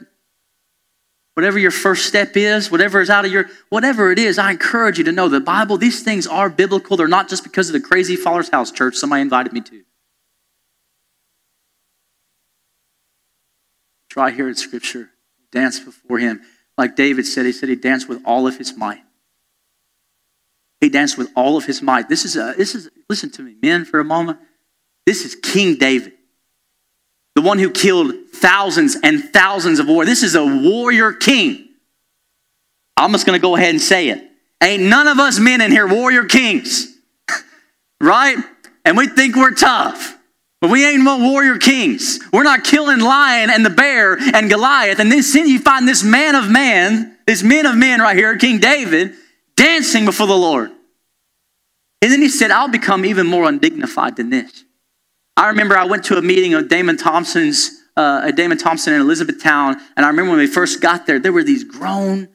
[1.34, 4.98] whatever your first step is, whatever is out of your, whatever it is, I encourage
[4.98, 6.98] you to know the Bible, these things are biblical.
[6.98, 9.82] They're not just because of the crazy Father's House church somebody invited me to.
[14.10, 15.10] Try here in Scripture,
[15.52, 16.42] dance before Him.
[16.76, 19.02] Like David said, he said he danced with all of his might.
[20.80, 22.08] He danced with all of his might.
[22.08, 24.38] This is a, this is, listen to me, men, for a moment.
[25.06, 26.12] This is King David,
[27.34, 30.04] the one who killed thousands and thousands of war.
[30.04, 31.68] This is a warrior king.
[32.96, 34.26] I'm just going to go ahead and say it.
[34.62, 36.94] Ain't none of us men in here warrior kings,
[38.00, 38.36] right?
[38.84, 40.16] And we think we're tough.
[40.60, 42.20] But we ain't no warrior kings.
[42.32, 44.98] We're not killing lion and the bear and Goliath.
[44.98, 48.58] And then you find this man of man, this men of men right here, King
[48.58, 49.14] David,
[49.60, 50.70] dancing before the Lord.
[52.00, 54.64] And then he said, I'll become even more undignified than this.
[55.36, 59.76] I remember I went to a meeting of Damon Thompson's, uh, Damon Thompson in Elizabethtown,
[59.96, 62.28] and I remember when we first got there, there were these grown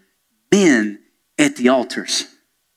[0.52, 1.00] men
[1.40, 2.28] at the altars.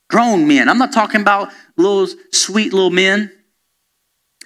[0.09, 0.67] Grown men.
[0.67, 3.31] I'm not talking about little sweet little men,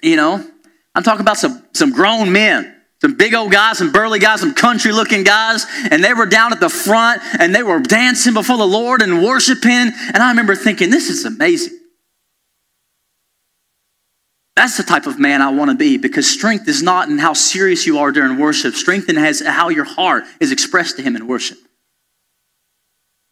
[0.02, 0.46] you know.
[0.94, 4.54] I'm talking about some, some grown men some big old guys, some burly guys, some
[4.54, 8.56] country looking guys, and they were down at the front and they were dancing before
[8.56, 9.70] the Lord and worshiping.
[10.14, 11.78] And I remember thinking, this is amazing.
[14.56, 17.34] That's the type of man I want to be because strength is not in how
[17.34, 18.74] serious you are during worship.
[18.74, 21.58] Strength in how your heart is expressed to Him in worship.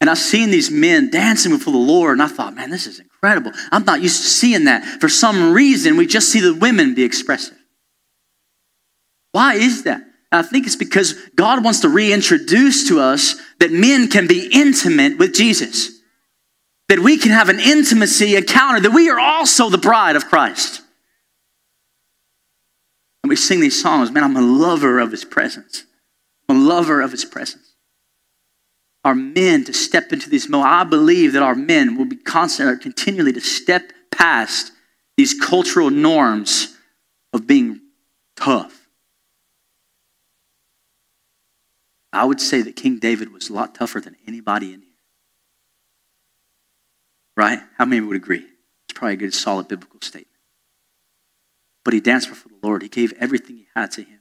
[0.03, 3.01] And I've seen these men dancing before the Lord, and I thought, man, this is
[3.01, 3.53] incredible.
[3.71, 4.85] I'm not used to seeing that.
[5.01, 7.57] For some reason, we just see the women be expressive.
[9.33, 10.03] Why is that?
[10.31, 15.19] I think it's because God wants to reintroduce to us that men can be intimate
[15.19, 15.91] with Jesus.
[16.89, 20.81] That we can have an intimacy encounter, that we are also the bride of Christ.
[23.23, 25.85] And we sing these songs, man, I'm a lover of his presence.
[26.49, 27.75] I'm a lover of his presence.
[29.05, 30.53] Our men to step into these.
[30.53, 34.73] I believe that our men will be constantly, continually to step past
[35.17, 36.77] these cultural norms
[37.33, 37.81] of being
[38.37, 38.82] tough
[42.13, 44.89] I would say that King David was a lot tougher than anybody in here.
[47.37, 47.61] Right?
[47.79, 48.45] How many would agree?
[48.85, 50.29] It's probably a good, solid biblical statement.
[51.85, 52.83] But he danced before the Lord.
[52.83, 54.21] He gave everything he had to him.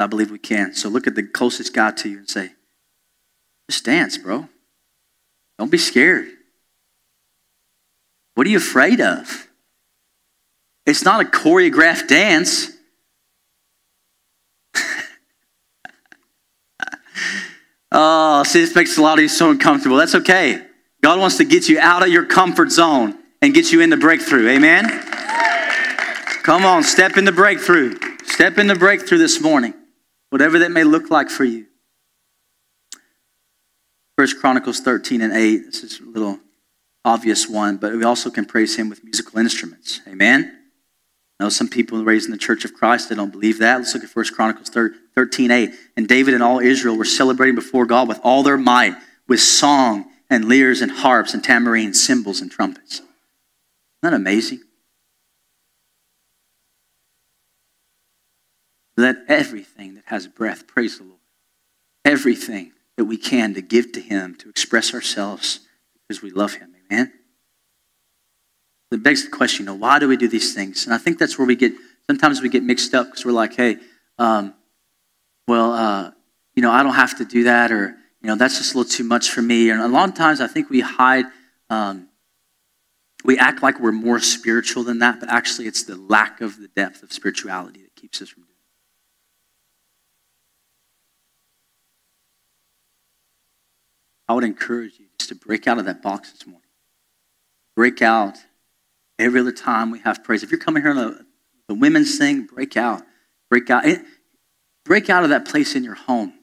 [0.00, 0.74] I believe we can.
[0.74, 2.52] So look at the closest God to you and say,
[3.68, 4.48] just dance, bro.
[5.58, 6.28] Don't be scared.
[8.34, 9.48] What are you afraid of?
[10.86, 12.70] It's not a choreographed dance.
[18.00, 19.96] Oh, see, this makes a lot of you so uncomfortable.
[19.96, 20.62] That's okay.
[21.02, 23.96] God wants to get you out of your comfort zone and get you in the
[23.96, 24.48] breakthrough.
[24.50, 24.84] Amen?
[26.44, 27.96] Come on, step in the breakthrough.
[28.22, 29.74] Step in the breakthrough this morning,
[30.30, 31.66] whatever that may look like for you.
[34.16, 35.64] First Chronicles 13 and 8.
[35.66, 36.38] This is a little
[37.04, 40.02] obvious one, but we also can praise him with musical instruments.
[40.06, 40.57] Amen?
[41.40, 43.78] Know some people raised in the Church of Christ, they don't believe that.
[43.78, 45.70] Let's look at 1 Chronicles 13, 8.
[45.96, 48.94] And David and all Israel were celebrating before God with all their might,
[49.28, 52.96] with song and lyres and harps and tambourines, cymbals and trumpets.
[52.96, 53.08] Isn't
[54.02, 54.62] that amazing?
[58.96, 61.20] Let everything that has breath praise the Lord.
[62.04, 65.60] Everything that we can to give to Him, to express ourselves
[65.94, 66.74] because we love Him.
[66.90, 67.12] Amen?
[68.90, 70.86] It begs the question, you know, why do we do these things?
[70.86, 71.72] And I think that's where we get,
[72.08, 73.76] sometimes we get mixed up because we're like, hey,
[74.18, 74.54] um,
[75.46, 76.10] well, uh,
[76.54, 78.90] you know, I don't have to do that, or, you know, that's just a little
[78.90, 79.70] too much for me.
[79.70, 81.26] And a lot of times I think we hide,
[81.68, 82.08] um,
[83.24, 86.68] we act like we're more spiritual than that, but actually it's the lack of the
[86.68, 88.54] depth of spirituality that keeps us from doing it.
[94.28, 96.62] I would encourage you just to break out of that box this morning.
[97.76, 98.38] Break out
[99.18, 100.42] Every other time we have praise.
[100.42, 101.26] If you're coming here on the,
[101.68, 103.02] the women's thing, break out.
[103.50, 103.84] Break out.
[104.84, 106.34] Break out of that place in your home.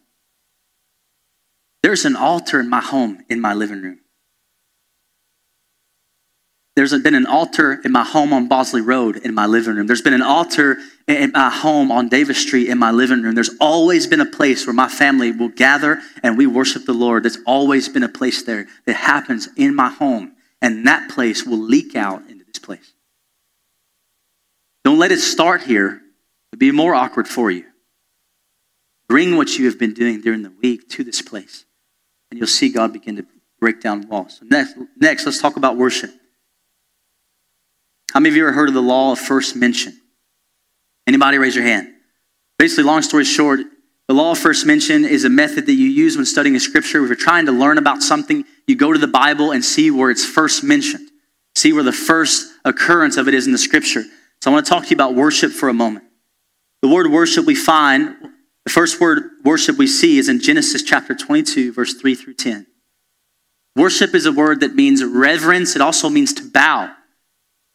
[1.82, 4.00] There's an altar in my home, in my living room.
[6.76, 9.88] There's been an altar in my home on Bosley Road in my living room.
[9.88, 13.34] There's been an altar in my home on Davis Street in my living room.
[13.34, 17.24] There's always been a place where my family will gather and we worship the Lord.
[17.24, 20.34] There's always been a place there that happens in my home.
[20.62, 22.30] And that place will leak out
[22.66, 22.94] place.
[24.84, 26.02] Don't let it start here.
[26.52, 27.66] It'd be more awkward for you.
[29.08, 31.66] Bring what you have been doing during the week to this place,
[32.30, 33.26] and you'll see God begin to
[33.60, 34.40] break down walls.
[34.42, 36.12] Next, next let's talk about worship.
[38.14, 40.00] How many of you ever heard of the law of first mention?
[41.08, 41.90] Anybody raise your hand?
[42.58, 43.60] Basically, long story short,
[44.08, 47.02] The law of first mention is a method that you use when studying a scripture.
[47.04, 50.12] If you're trying to learn about something, you go to the Bible and see where
[50.12, 51.05] it's first mentioned,
[51.56, 54.04] see where the first occurrence of it is in the scripture.
[54.42, 56.06] So I want to talk to you about worship for a moment.
[56.82, 58.16] The word worship we find,
[58.66, 62.68] the first word worship we see is in Genesis chapter 22, verse 3 through 10.
[63.76, 66.88] Worship is a word that means reverence, it also means to bow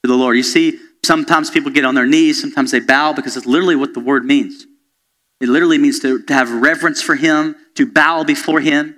[0.02, 0.36] to the Lord.
[0.36, 3.94] You see, sometimes people get on their knees, sometimes they bow because it's literally what
[3.94, 4.66] the word means.
[5.40, 8.96] It literally means to, to have reverence for Him, to bow before Him.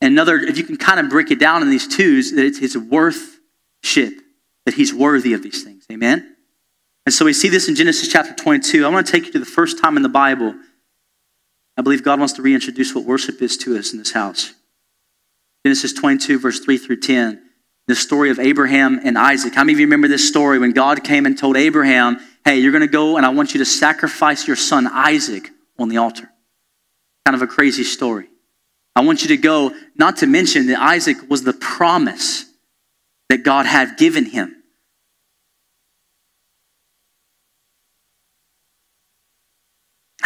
[0.00, 2.76] Another, if you can kind of break it down in these twos, that it's His
[4.64, 5.86] that He's worthy of these things.
[5.90, 6.36] Amen?
[7.06, 8.84] And so we see this in Genesis chapter 22.
[8.84, 10.54] I want to take you to the first time in the Bible.
[11.76, 14.54] I believe God wants to reintroduce what worship is to us in this house.
[15.64, 17.40] Genesis 22, verse 3 through 10
[17.86, 19.54] the story of Abraham and Isaac.
[19.54, 22.72] How many of you remember this story when God came and told Abraham, Hey, you're
[22.72, 26.30] going to go and I want you to sacrifice your son Isaac on the altar?
[27.26, 28.28] Kind of a crazy story.
[28.96, 32.46] I want you to go, not to mention that Isaac was the promise
[33.28, 34.54] that God had given him.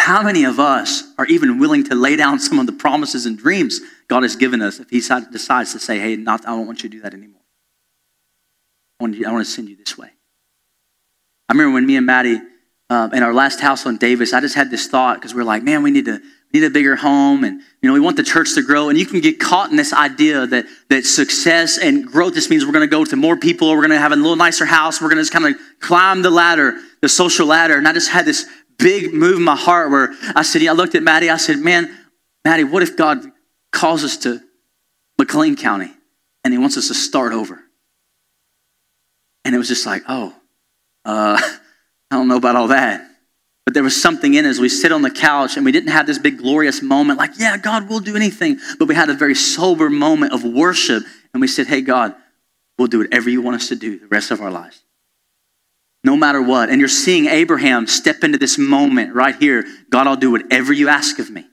[0.09, 3.37] How many of us are even willing to lay down some of the promises and
[3.37, 6.83] dreams God has given us if He decides to say, hey, not, I don't want
[6.83, 7.43] you to do that anymore?
[8.99, 10.09] I want, you, I want to send you this way.
[11.49, 12.41] I remember when me and Maddie
[12.91, 15.45] um, in our last house on Davis, I just had this thought because we are
[15.45, 16.21] like, man, we need to
[16.53, 18.89] need a bigger home and you know we want the church to grow.
[18.89, 22.65] And you can get caught in this idea that that success and growth just means
[22.65, 25.01] we're going to go to more people we're going to have a little nicer house
[25.01, 27.77] we're going to just kind of climb the ladder the social ladder.
[27.77, 28.47] And i just had this
[28.79, 31.59] big move in my heart where i said yeah, i looked at maddie i said
[31.59, 31.91] man
[32.45, 33.25] maddie what if god
[33.73, 34.41] calls us to
[35.19, 35.93] mclean county
[36.45, 37.63] and he wants us to start over?
[39.45, 40.35] And it was just like, oh,
[41.05, 41.39] uh,
[42.11, 43.08] I don't know about all that.
[43.69, 46.07] But there was something in as we sit on the couch and we didn't have
[46.07, 48.59] this big glorious moment like, yeah, God will do anything.
[48.79, 51.03] But we had a very sober moment of worship
[51.35, 52.15] and we said, hey, God,
[52.79, 54.83] we'll do whatever you want us to do the rest of our lives.
[56.03, 56.71] No matter what.
[56.71, 59.67] And you're seeing Abraham step into this moment right here.
[59.91, 61.45] God, I'll do whatever you ask of me.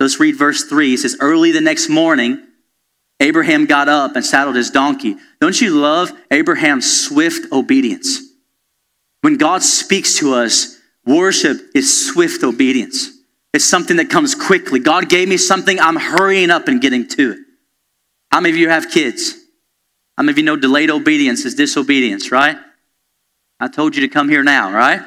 [0.00, 0.94] Let's read verse 3.
[0.94, 2.44] It says, Early the next morning,
[3.20, 5.18] Abraham got up and saddled his donkey.
[5.40, 8.18] Don't you love Abraham's swift obedience?
[9.20, 10.73] When God speaks to us,
[11.06, 13.10] worship is swift obedience.
[13.52, 14.80] It's something that comes quickly.
[14.80, 17.38] God gave me something, I'm hurrying up and getting to it.
[18.32, 19.34] How many of you have kids?
[20.16, 22.56] How many of you know delayed obedience is disobedience, right?
[23.60, 25.00] I told you to come here now, right?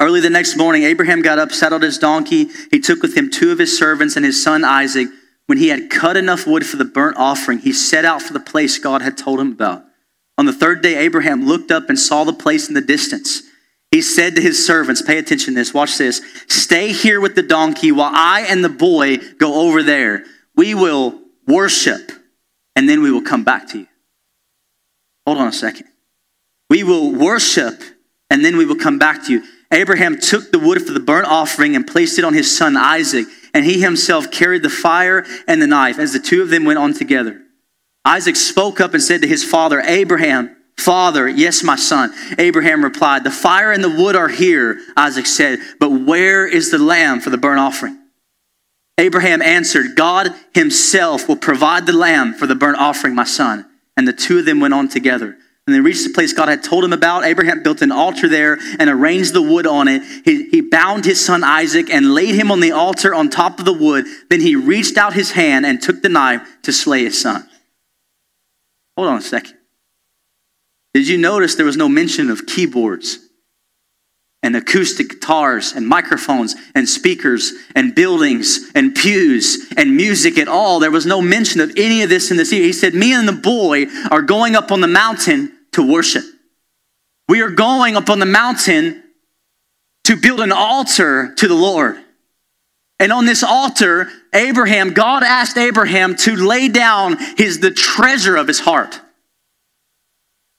[0.00, 2.48] Early the next morning, Abraham got up, saddled his donkey.
[2.72, 5.06] He took with him two of his servants and his son Isaac.
[5.46, 8.40] When he had cut enough wood for the burnt offering, he set out for the
[8.40, 9.84] place God had told him about.
[10.36, 13.42] On the third day, Abraham looked up and saw the place in the distance.
[13.92, 16.22] He said to his servants, Pay attention to this, watch this.
[16.48, 20.24] Stay here with the donkey while I and the boy go over there.
[20.56, 22.10] We will worship
[22.74, 23.86] and then we will come back to you.
[25.26, 25.88] Hold on a second.
[26.70, 27.82] We will worship
[28.30, 29.42] and then we will come back to you.
[29.70, 33.26] Abraham took the wood for the burnt offering and placed it on his son Isaac
[33.52, 36.78] and he himself carried the fire and the knife as the two of them went
[36.78, 37.42] on together.
[38.06, 42.12] Isaac spoke up and said to his father, Abraham, Father, yes, my son.
[42.38, 46.78] Abraham replied, The fire and the wood are here, Isaac said, but where is the
[46.78, 47.98] lamb for the burnt offering?
[48.98, 53.64] Abraham answered, God himself will provide the lamb for the burnt offering, my son.
[53.96, 55.36] And the two of them went on together.
[55.66, 57.24] And they reached the place God had told him about.
[57.24, 60.02] Abraham built an altar there and arranged the wood on it.
[60.24, 63.64] He, he bound his son Isaac and laid him on the altar on top of
[63.64, 64.04] the wood.
[64.28, 67.48] Then he reached out his hand and took the knife to slay his son.
[68.96, 69.58] Hold on a second.
[70.94, 73.18] Did you notice there was no mention of keyboards
[74.42, 80.80] and acoustic guitars and microphones and speakers and buildings and pews and music at all.
[80.80, 82.50] There was no mention of any of this in this.
[82.50, 86.24] He said, Me and the boy are going up on the mountain to worship.
[87.28, 89.02] We are going up on the mountain
[90.04, 91.98] to build an altar to the Lord.
[92.98, 98.48] And on this altar, Abraham, God asked Abraham to lay down his the treasure of
[98.48, 99.00] his heart.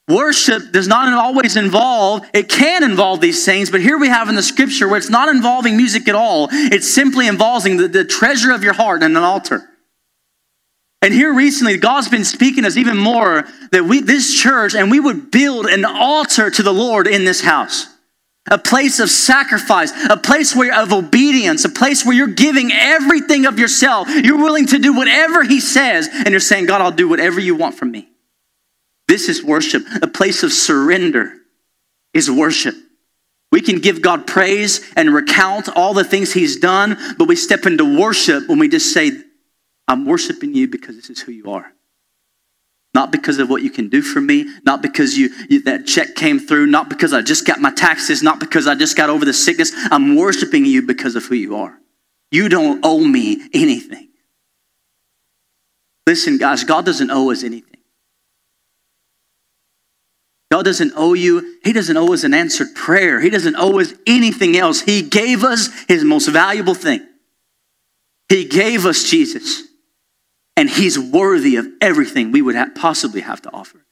[0.08, 4.34] Worship does not always involve, it can involve these things, but here we have in
[4.34, 6.48] the scripture where it's not involving music at all.
[6.50, 9.62] It's simply involving the, the treasure of your heart and an altar.
[11.00, 14.90] And here recently, God's been speaking to us even more that we, this church, and
[14.90, 17.86] we would build an altar to the Lord in this house.
[18.50, 23.46] A place of sacrifice, a place where, of obedience, a place where you're giving everything
[23.46, 24.08] of yourself.
[24.08, 27.54] You're willing to do whatever He says, and you're saying, God, I'll do whatever you
[27.54, 28.08] want from me.
[29.08, 29.84] This is worship.
[30.02, 31.32] A place of surrender
[32.12, 32.74] is worship.
[33.52, 37.66] We can give God praise and recount all the things He's done, but we step
[37.66, 39.12] into worship when we just say,
[39.86, 41.70] I'm worshiping you because this is who you are.
[42.94, 46.14] Not because of what you can do for me, not because you, you, that check
[46.14, 49.24] came through, not because I just got my taxes, not because I just got over
[49.24, 49.72] the sickness.
[49.90, 51.76] I'm worshiping you because of who you are.
[52.30, 54.08] You don't owe me anything.
[56.06, 57.80] Listen, guys, God doesn't owe us anything.
[60.54, 63.20] God doesn't owe you, He doesn't owe us an answered prayer.
[63.20, 64.82] He doesn't owe us anything else.
[64.82, 67.04] He gave us His most valuable thing.
[68.28, 69.64] He gave us Jesus
[70.56, 73.84] and he's worthy of everything we would have, possibly have to offer.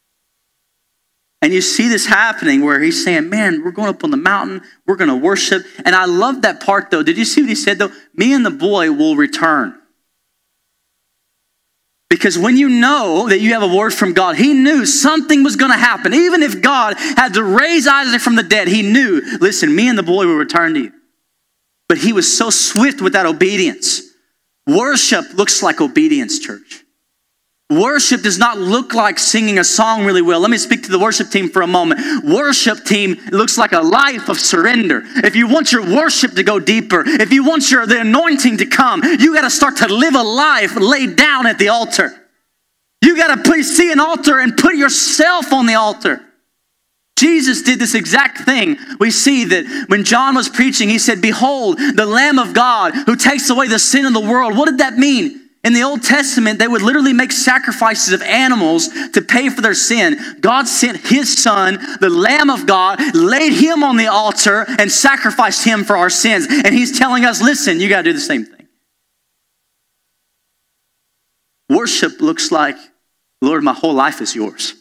[1.40, 4.62] And you see this happening where he's saying, Man, we're going up on the mountain,
[4.86, 5.64] we're going to worship.
[5.84, 7.02] And I love that part though.
[7.02, 7.90] Did you see what he said though?
[8.14, 9.76] Me and the boy will return.
[12.12, 15.56] Because when you know that you have a word from God, he knew something was
[15.56, 16.12] going to happen.
[16.12, 19.96] Even if God had to raise Isaac from the dead, he knew, listen, me and
[19.96, 20.92] the boy will return to you.
[21.88, 24.02] But he was so swift with that obedience
[24.66, 26.84] Worship looks like obedience, church.
[27.80, 30.40] Worship does not look like singing a song really well.
[30.40, 32.24] Let me speak to the worship team for a moment.
[32.24, 35.02] Worship team looks like a life of surrender.
[35.04, 38.66] If you want your worship to go deeper, if you want your the anointing to
[38.66, 42.12] come, you got to start to live a life laid down at the altar.
[43.02, 46.20] You got to see an altar and put yourself on the altar.
[47.18, 48.76] Jesus did this exact thing.
[48.98, 53.16] We see that when John was preaching, he said, Behold, the Lamb of God who
[53.16, 54.56] takes away the sin of the world.
[54.56, 55.41] What did that mean?
[55.64, 59.74] In the Old Testament, they would literally make sacrifices of animals to pay for their
[59.74, 60.18] sin.
[60.40, 65.64] God sent his son, the Lamb of God, laid him on the altar, and sacrificed
[65.64, 66.48] him for our sins.
[66.48, 68.66] And he's telling us, listen, you got to do the same thing.
[71.68, 72.76] Worship looks like,
[73.40, 74.74] Lord, my whole life is yours.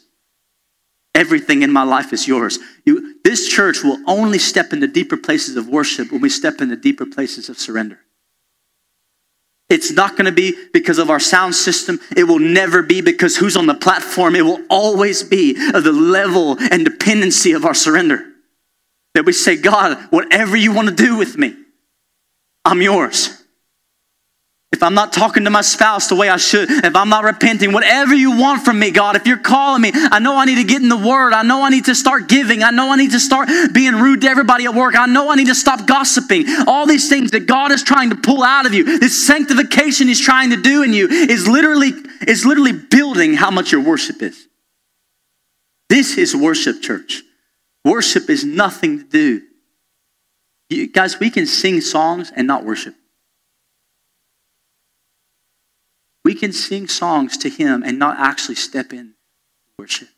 [1.14, 2.58] Everything in my life is yours.
[2.84, 6.74] You, this church will only step into deeper places of worship when we step into
[6.74, 8.00] deeper places of surrender.
[9.72, 11.98] It's not going to be because of our sound system.
[12.16, 14.36] It will never be because who's on the platform.
[14.36, 18.24] It will always be of the level and dependency of our surrender.
[19.14, 21.56] That we say, God, whatever you want to do with me,
[22.64, 23.41] I'm yours
[24.72, 27.72] if I'm not talking to my spouse the way I should, if I'm not repenting,
[27.72, 30.64] whatever you want from me, God, if you're calling me, I know I need to
[30.64, 31.34] get in the word.
[31.34, 32.62] I know I need to start giving.
[32.62, 34.96] I know I need to start being rude to everybody at work.
[34.96, 36.46] I know I need to stop gossiping.
[36.66, 40.20] All these things that God is trying to pull out of you, this sanctification He's
[40.20, 41.92] trying to do in you is literally,
[42.26, 44.48] is literally building how much your worship is.
[45.90, 47.22] This is worship, church.
[47.84, 49.42] Worship is nothing to do.
[50.70, 52.94] You, guys, we can sing songs and not worship.
[56.24, 59.14] We can sing songs to Him and not actually step in
[59.78, 60.08] worship.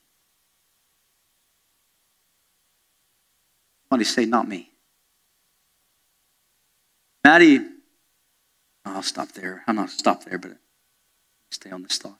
[3.89, 4.71] Somebody say, not me.
[7.23, 7.61] Maddie,
[8.85, 9.63] I'll stop there.
[9.67, 10.53] I'm not stop there, but
[11.51, 12.19] stay on this thought.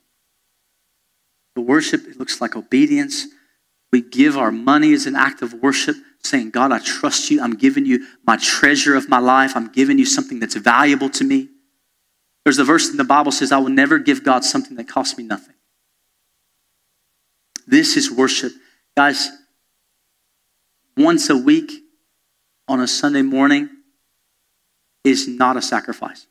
[1.55, 3.27] The worship, it looks like obedience.
[3.91, 7.41] We give our money as an act of worship, saying, God, I trust you.
[7.41, 9.55] I'm giving you my treasure of my life.
[9.55, 11.49] I'm giving you something that's valuable to me.
[12.45, 15.17] There's a verse in the Bible says, I will never give God something that costs
[15.17, 15.55] me nothing.
[17.65, 18.51] This is worship.
[18.95, 19.31] Guys,
[20.95, 21.71] once a week
[22.67, 23.67] on a Sunday morning
[25.03, 26.27] is not a sacrifice.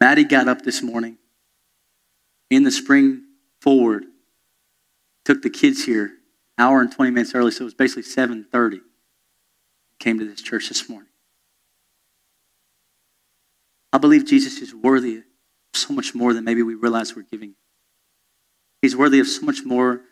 [0.00, 1.16] Maddie got up this morning
[2.50, 3.22] in the spring
[3.60, 4.04] forward,
[5.24, 6.12] took the kids here
[6.56, 8.80] hour and 20 minutes early, so it was basically 7.30
[9.98, 11.08] came to this church this morning.
[13.92, 15.24] I believe Jesus is worthy of
[15.74, 17.54] so much more than maybe we realize we're giving.
[18.82, 20.02] He's worthy of so much more,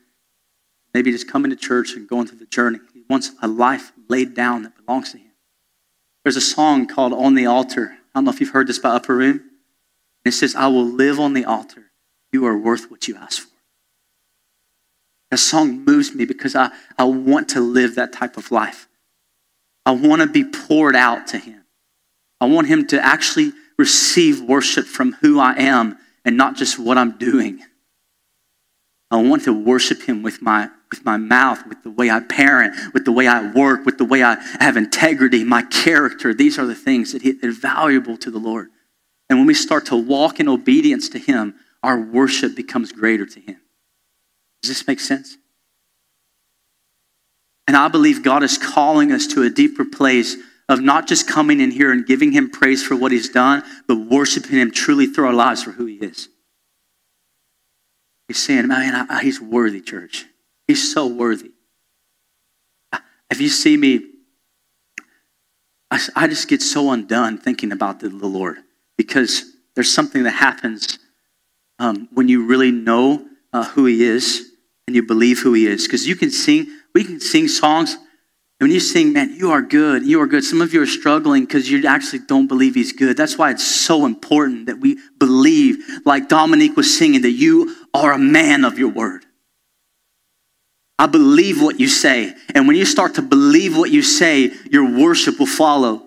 [0.94, 2.78] maybe just coming to church and going through the journey.
[2.94, 5.32] He wants a life laid down that belongs to him.
[6.24, 7.96] There's a song called On the Altar.
[8.14, 9.42] I don't know if you've heard this by Upper Room.
[10.26, 11.92] It says, I will live on the altar.
[12.32, 13.54] You are worth what you ask for.
[15.30, 18.88] That song moves me because I, I want to live that type of life.
[19.86, 21.64] I want to be poured out to him.
[22.40, 26.98] I want him to actually receive worship from who I am and not just what
[26.98, 27.60] I'm doing.
[29.10, 32.74] I want to worship him with my, with my mouth, with the way I parent,
[32.92, 36.34] with the way I work, with the way I have integrity, my character.
[36.34, 38.68] These are the things that are valuable to the Lord.
[39.30, 43.40] And when we start to walk in obedience to him, our worship becomes greater to
[43.40, 43.60] him.
[44.62, 45.36] Does this make sense?
[47.66, 50.36] And I believe God is calling us to a deeper place
[50.68, 53.96] of not just coming in here and giving him praise for what he's done, but
[53.96, 56.28] worshiping him truly through our lives for who he is.
[58.28, 60.26] He's saying, man, I, I, he's worthy, church.
[60.66, 61.52] He's so worthy.
[63.30, 64.04] If you see me,
[65.90, 68.58] I, I just get so undone thinking about the, the Lord
[68.96, 69.44] because
[69.74, 70.98] there's something that happens
[71.78, 74.50] um, when you really know uh, who He is
[74.86, 75.84] and you believe who He is.
[75.84, 76.66] Because you can sing,
[76.96, 77.92] we can sing songs.
[77.92, 80.42] And when you sing, man, you are good, you are good.
[80.42, 83.18] Some of you are struggling because you actually don't believe He's good.
[83.18, 85.76] That's why it's so important that we believe,
[86.06, 89.26] like Dominique was singing, that you are a man of your word.
[90.98, 92.32] I believe what you say.
[92.54, 96.06] And when you start to believe what you say, your worship will follow.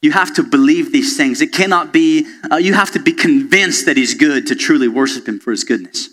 [0.00, 1.42] You have to believe these things.
[1.42, 5.28] It cannot be, uh, you have to be convinced that He's good to truly worship
[5.28, 6.08] Him for His goodness.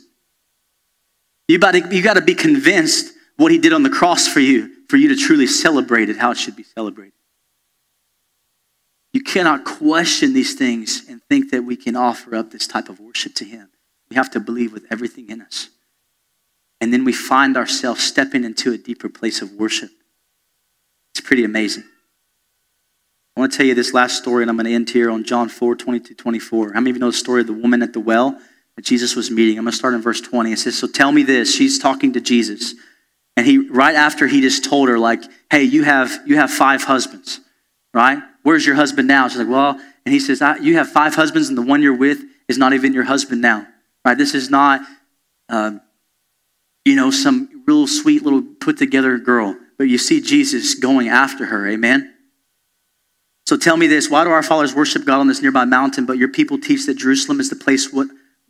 [1.48, 3.14] You, got to, you got to be convinced
[3.44, 6.32] what He did on the cross for you, for you to truly celebrate it how
[6.32, 7.14] it should be celebrated.
[9.12, 13.02] You cannot question these things and think that we can offer up this type of
[13.02, 13.70] worship to Him.
[14.10, 15.70] We have to believe with everything in us.
[16.80, 19.92] And then we find ourselves stepping into a deeper place of worship.
[21.14, 21.84] It's pretty amazing.
[23.36, 25.26] I want to tell you this last story, and I'm going to end here on
[25.26, 26.74] John 4 22 24.
[26.74, 28.40] How many of you know the story of the woman at the well
[28.78, 29.58] that Jesus was meeting?
[29.58, 30.54] I'm going to start in verse 20.
[30.54, 31.54] It says, So tell me this.
[31.54, 32.76] She's talking to Jesus.
[33.36, 36.84] And he, right after he just told her, like, hey, you have, you have five
[36.84, 37.40] husbands,
[37.94, 38.20] right?
[38.44, 39.28] Where's your husband now?
[39.28, 42.24] She's like, well, and he says, you have five husbands, and the one you're with
[42.48, 43.66] is not even your husband now,
[44.06, 44.18] right?
[44.18, 44.82] This is not,
[45.50, 45.72] uh,
[46.86, 49.58] you know, some real sweet little put together girl.
[49.78, 52.14] But you see Jesus going after her, amen?
[53.46, 56.18] So tell me this why do our fathers worship God on this nearby mountain, but
[56.18, 57.94] your people teach that Jerusalem is the place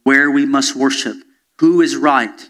[0.03, 1.17] where we must worship?
[1.59, 2.49] Who is right?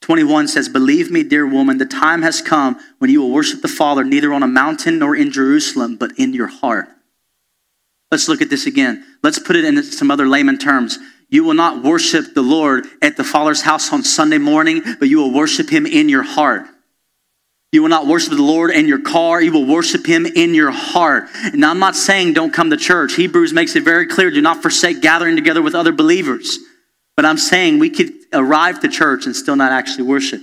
[0.00, 3.68] 21 says, Believe me, dear woman, the time has come when you will worship the
[3.68, 6.88] Father neither on a mountain nor in Jerusalem, but in your heart.
[8.10, 9.04] Let's look at this again.
[9.22, 10.98] Let's put it in some other layman terms.
[11.28, 15.18] You will not worship the Lord at the Father's house on Sunday morning, but you
[15.18, 16.66] will worship Him in your heart.
[17.72, 19.40] You will not worship the Lord in your car.
[19.40, 21.28] You will worship Him in your heart.
[21.54, 23.14] Now, I'm not saying don't come to church.
[23.14, 26.58] Hebrews makes it very clear do not forsake gathering together with other believers.
[27.20, 30.40] But I'm saying we could arrive to church and still not actually worship.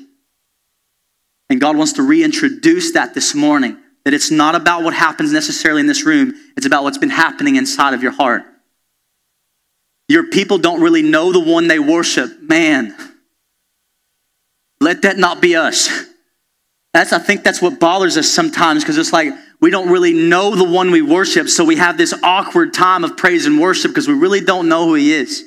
[1.50, 5.82] And God wants to reintroduce that this morning that it's not about what happens necessarily
[5.82, 8.44] in this room, it's about what's been happening inside of your heart.
[10.08, 12.44] Your people don't really know the one they worship.
[12.44, 12.96] Man,
[14.80, 15.90] let that not be us.
[16.94, 20.54] That's, I think that's what bothers us sometimes because it's like we don't really know
[20.54, 24.08] the one we worship, so we have this awkward time of praise and worship because
[24.08, 25.44] we really don't know who He is.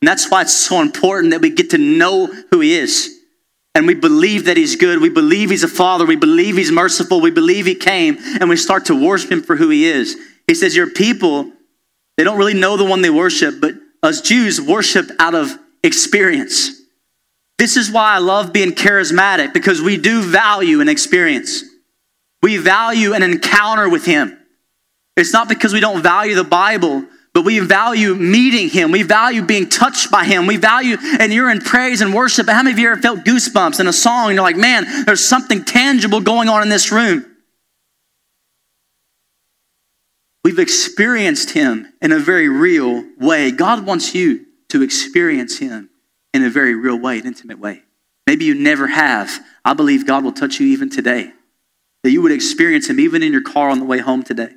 [0.00, 3.18] And that's why it's so important that we get to know who He is.
[3.74, 5.00] And we believe that He's good.
[5.00, 6.06] We believe He's a Father.
[6.06, 7.20] We believe He's merciful.
[7.20, 8.18] We believe He came.
[8.40, 10.16] And we start to worship Him for who He is.
[10.46, 11.52] He says, Your people,
[12.16, 16.80] they don't really know the one they worship, but us Jews worship out of experience.
[17.58, 21.62] This is why I love being charismatic because we do value an experience.
[22.42, 24.38] We value an encounter with Him.
[25.16, 28.90] It's not because we don't value the Bible, but we value meeting Him.
[28.90, 30.46] We value being touched by Him.
[30.46, 32.46] We value, and you're in praise and worship.
[32.46, 35.04] But How many of you ever felt goosebumps in a song and you're like, man,
[35.04, 37.24] there's something tangible going on in this room?
[40.42, 43.50] We've experienced Him in a very real way.
[43.52, 45.90] God wants you to experience Him
[46.34, 47.82] in a very real way, an intimate way.
[48.26, 49.30] Maybe you never have.
[49.64, 51.32] I believe God will touch you even today.
[52.02, 54.50] That you would experience Him even in your car on the way home today.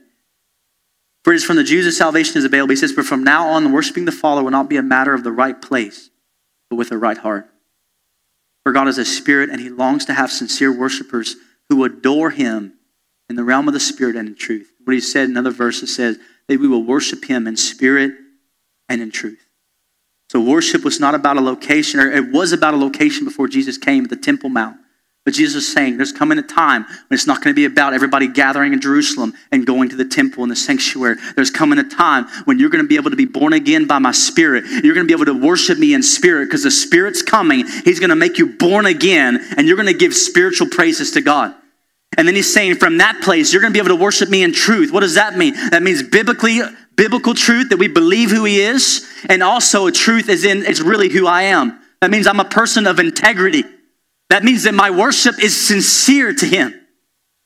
[1.23, 2.71] For it is from the Jews that salvation is available.
[2.71, 5.23] He says, But from now on, worshiping the Father will not be a matter of
[5.23, 6.09] the right place,
[6.69, 7.49] but with a right heart.
[8.63, 11.35] For God is a spirit, and He longs to have sincere worshipers
[11.69, 12.73] who adore Him
[13.29, 14.71] in the realm of the Spirit and in truth.
[14.83, 16.17] What He said in other verses says
[16.47, 18.13] that we will worship Him in spirit
[18.89, 19.47] and in truth.
[20.29, 23.77] So worship was not about a location, or it was about a location before Jesus
[23.77, 24.77] came at the Temple Mount.
[25.25, 27.93] But Jesus is saying there's coming a time when it's not going to be about
[27.93, 31.15] everybody gathering in Jerusalem and going to the temple and the sanctuary.
[31.35, 33.99] There's coming a time when you're going to be able to be born again by
[33.99, 34.65] my spirit.
[34.83, 37.65] You're going to be able to worship me in spirit because the spirit's coming.
[37.85, 41.21] He's going to make you born again and you're going to give spiritual praises to
[41.21, 41.55] God.
[42.17, 44.43] And then he's saying from that place, you're going to be able to worship me
[44.43, 44.91] in truth.
[44.91, 45.53] What does that mean?
[45.71, 46.59] That means biblically
[46.95, 50.79] biblical truth that we believe who he is, and also a truth is in it's
[50.79, 51.79] really who I am.
[52.01, 53.63] That means I'm a person of integrity.
[54.33, 56.73] That means that my worship is sincere to him.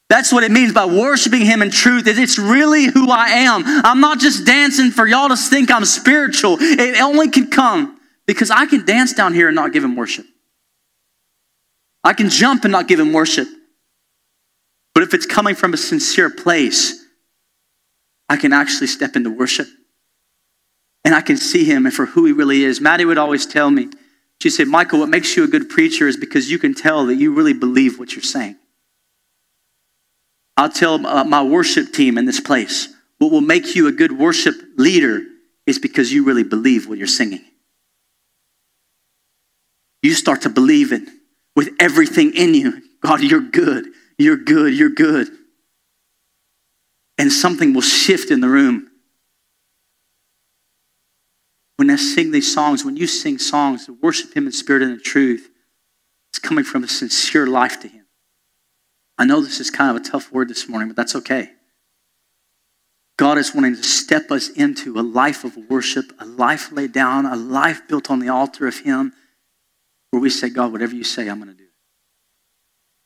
[0.08, 2.08] That's what it means by worshiping him in truth.
[2.08, 3.64] It's really who I am.
[3.66, 6.56] I'm not just dancing for y'all to think I'm spiritual.
[6.62, 10.26] It only can come because I can dance down here and not give him worship.
[12.06, 13.50] I can jump and not give him worship.
[14.94, 17.04] But if it's coming from a sincere place,
[18.30, 19.68] I can actually step into worship.
[21.04, 22.80] And I can see him and for who he really is.
[22.80, 23.90] Maddie would always tell me
[24.42, 27.16] She said, Michael, what makes you a good preacher is because you can tell that
[27.16, 28.56] you really believe what you're saying.
[30.56, 34.12] I'll tell uh, my worship team in this place what will make you a good
[34.12, 35.22] worship leader
[35.66, 37.44] is because you really believe what you're singing.
[40.02, 41.04] You start to believe it
[41.56, 42.82] with everything in you.
[43.02, 43.88] God, you're good.
[44.18, 44.74] You're good.
[44.74, 45.28] You're good.
[47.18, 48.90] And something will shift in the room.
[51.78, 54.92] When I sing these songs, when you sing songs to worship Him in spirit and
[54.92, 55.50] in truth,
[56.32, 58.06] it's coming from a sincere life to Him.
[59.18, 61.52] I know this is kind of a tough word this morning, but that's okay.
[63.18, 67.26] God is wanting to step us into a life of worship, a life laid down,
[67.26, 69.14] a life built on the altar of Him,
[70.12, 71.68] where we say, God, whatever you say, I'm going to do.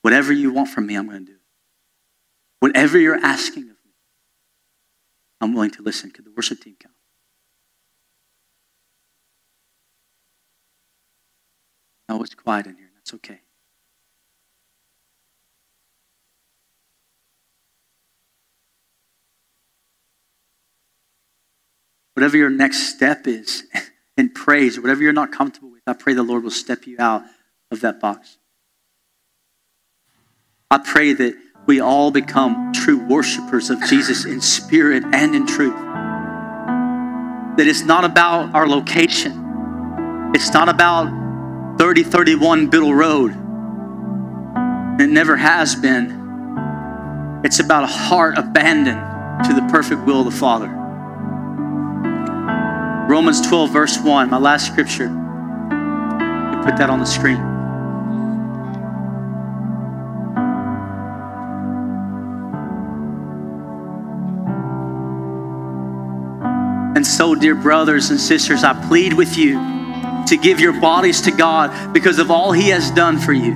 [0.01, 1.37] Whatever you want from me, I'm going to do.
[2.59, 3.93] Whatever you're asking of me,
[5.39, 6.11] I'm willing to listen.
[6.11, 6.91] Could the worship team come?
[12.23, 12.89] It's quiet in here.
[12.95, 13.41] That's okay.
[22.13, 23.63] Whatever your next step is
[24.17, 27.23] in praise, whatever you're not comfortable with, I pray the Lord will step you out
[27.71, 28.37] of that box.
[30.69, 35.75] I pray that we all become true worshipers of Jesus in spirit and in truth.
[37.57, 41.20] That it's not about our location, it's not about
[41.81, 43.31] 3031 Biddle Road.
[45.01, 47.41] It never has been.
[47.43, 49.01] It's about a heart abandoned
[49.45, 50.67] to the perfect will of the Father.
[53.09, 55.05] Romans 12, verse 1, my last scripture.
[55.05, 57.37] You put that on the screen.
[66.95, 69.70] And so, dear brothers and sisters, I plead with you
[70.31, 73.53] to give your bodies to God because of all He has done for you.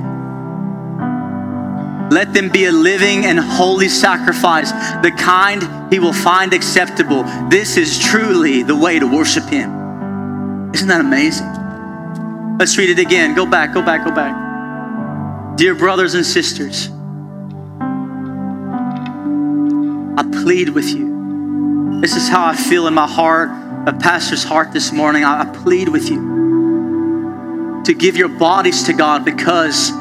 [2.12, 4.72] Let them be a living and holy sacrifice,
[5.02, 7.24] the kind he will find acceptable.
[7.50, 10.72] This is truly the way to worship him.
[10.74, 11.48] Isn't that amazing?
[12.60, 13.34] Let's read it again.
[13.36, 15.58] Go back, go back, go back.
[15.58, 16.90] Dear brothers and sisters,
[20.18, 22.02] I plead with you.
[22.02, 23.50] This is how I feel in my heart,
[23.88, 25.24] a pastor's heart this morning.
[25.24, 26.35] I plead with you
[27.86, 29.92] to give your bodies to God because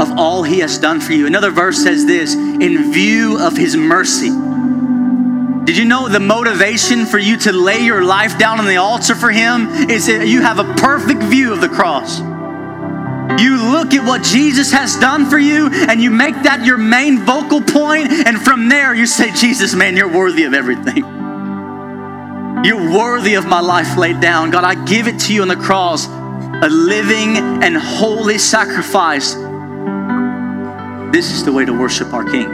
[0.00, 1.26] of all he has done for you.
[1.26, 4.30] Another verse says this in view of his mercy.
[5.64, 9.14] Did you know the motivation for you to lay your life down on the altar
[9.14, 12.20] for him is that you have a perfect view of the cross?
[13.40, 17.18] You look at what Jesus has done for you and you make that your main
[17.18, 20.98] vocal point, and from there you say, Jesus, man, you're worthy of everything.
[22.64, 24.50] You're worthy of my life laid down.
[24.52, 26.06] God, I give it to you on the cross,
[26.62, 29.34] a living and holy sacrifice
[31.16, 32.50] this is the way to worship our King.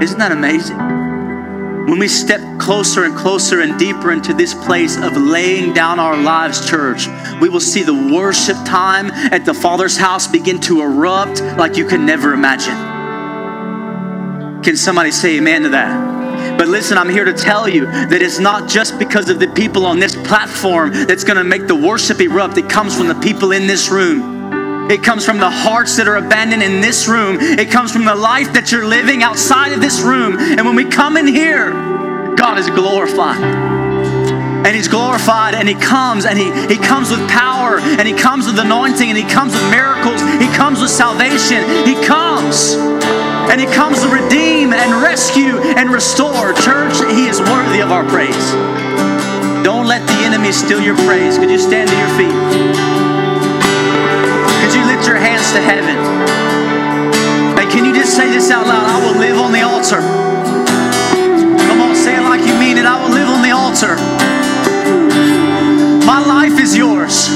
[0.00, 0.78] Isn't that amazing?
[0.78, 6.16] When we step closer and closer and deeper into this place of laying down our
[6.16, 7.08] lives, church,
[7.40, 11.86] we will see the worship time at the Father's house begin to erupt like you
[11.86, 12.76] can never imagine.
[14.62, 16.11] Can somebody say amen to that?
[16.62, 19.84] But listen, I'm here to tell you that it's not just because of the people
[19.84, 22.56] on this platform that's going to make the worship erupt.
[22.56, 24.88] It comes from the people in this room.
[24.88, 27.38] It comes from the hearts that are abandoned in this room.
[27.40, 30.38] It comes from the life that you're living outside of this room.
[30.38, 31.72] And when we come in here,
[32.36, 33.81] God is glorified.
[34.64, 38.46] And he's glorified and he comes and he, he comes with power and he comes
[38.46, 40.20] with anointing and he comes with miracles.
[40.38, 41.66] He comes with salvation.
[41.84, 42.74] He comes
[43.50, 46.52] and he comes to redeem and rescue and restore.
[46.54, 48.52] Church, he is worthy of our praise.
[49.64, 51.38] Don't let the enemy steal your praise.
[51.38, 52.38] Could you stand to your feet?
[54.62, 55.96] Could you lift your hands to heaven.
[57.58, 58.86] Hey, can you just say this out loud?
[58.88, 60.00] I will live on the altar.
[61.68, 62.86] Come on, say it like you mean it.
[62.86, 64.11] I will live on the altar.
[66.72, 67.28] Is yours.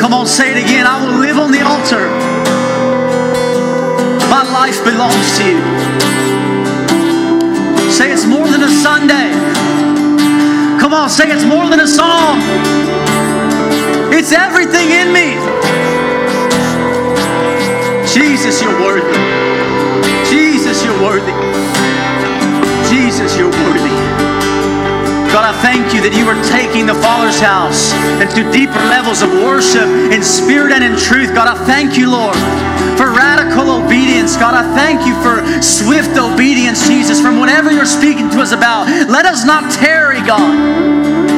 [0.00, 0.84] Come on, say it again.
[0.84, 2.08] I will live on the altar.
[4.28, 5.60] My life belongs to you.
[7.92, 9.30] Say it's more than a Sunday.
[10.80, 12.40] Come on, say it's more than a song.
[14.12, 15.38] It's everything in me.
[18.12, 19.14] Jesus, you're worthy.
[20.28, 21.34] Jesus, you're worthy.
[22.90, 23.99] Jesus, you're worthy.
[25.30, 29.30] God, I thank you that you are taking the Father's house into deeper levels of
[29.30, 31.30] worship in spirit and in truth.
[31.30, 32.34] God, I thank you, Lord,
[32.98, 34.34] for radical obedience.
[34.34, 38.90] God, I thank you for swift obedience, Jesus, from whatever you're speaking to us about.
[39.06, 40.50] Let us not tarry, God.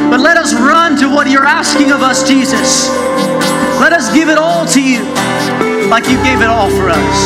[0.09, 2.88] But let us run to what you're asking of us, Jesus.
[3.76, 5.05] Let us give it all to you
[5.93, 7.18] like you gave it all for us.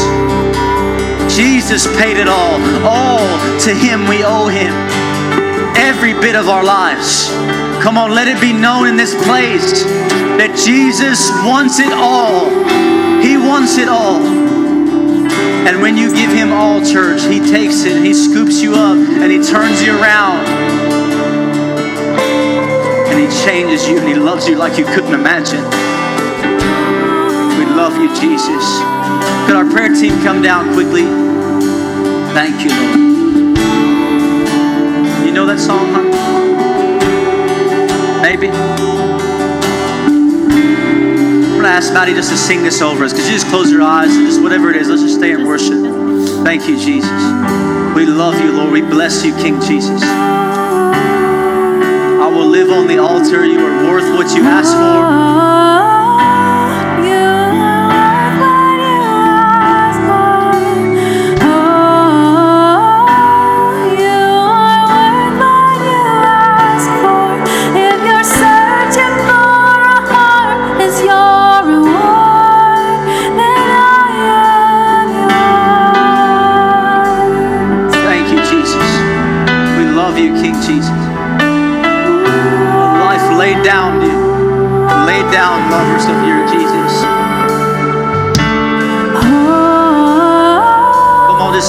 [1.30, 2.58] Jesus paid it all.
[2.82, 3.22] All
[3.62, 4.74] to Him we owe Him.
[5.86, 7.30] Every bit of our lives.
[7.80, 9.84] Come on, let it be known in this place
[10.34, 12.50] that Jesus wants it all.
[13.22, 14.18] He wants it all.
[15.66, 18.98] And when you give Him all, church, He takes it and He scoops you up
[18.98, 20.42] and He turns you around.
[23.06, 25.62] And He changes you and He loves you like you couldn't imagine.
[27.58, 28.64] We love you, Jesus.
[29.46, 31.06] Could our prayer team come down quickly?
[32.34, 33.15] Thank you, Lord.
[35.46, 36.02] Know that song, huh?
[38.20, 38.48] Maybe.
[38.48, 38.54] I'm
[41.54, 43.12] gonna ask Maddie just to sing this over us.
[43.12, 45.46] Could you just close your eyes and just whatever it is, let's just stay in
[45.46, 45.78] worship.
[46.42, 47.22] Thank you, Jesus.
[47.94, 48.72] We love you, Lord.
[48.72, 50.02] We bless you, King Jesus.
[50.02, 53.44] I will live on the altar.
[53.46, 56.05] You are worth what you ask for.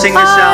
[0.07, 0.46] Come on, just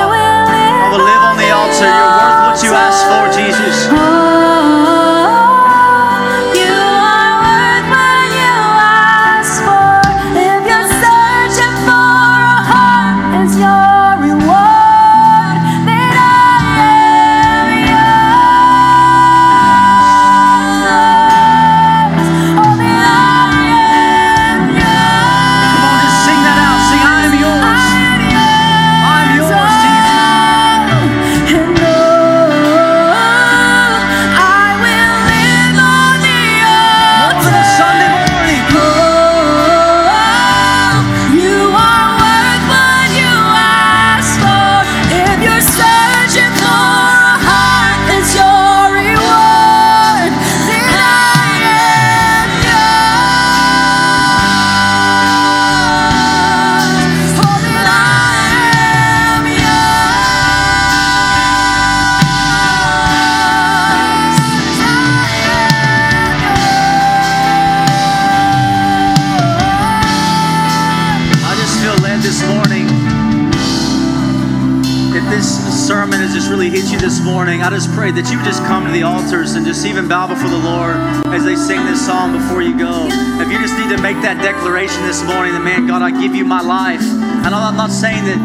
[76.63, 79.03] really hit you this morning, I just pray that you would just come to the
[79.03, 80.95] altars and just even bow before the Lord
[81.35, 83.07] as they sing this song before you go.
[83.43, 86.33] If you just need to make that declaration this morning, that man, God, I give
[86.33, 87.03] you my life.
[87.03, 88.39] And I'm not saying that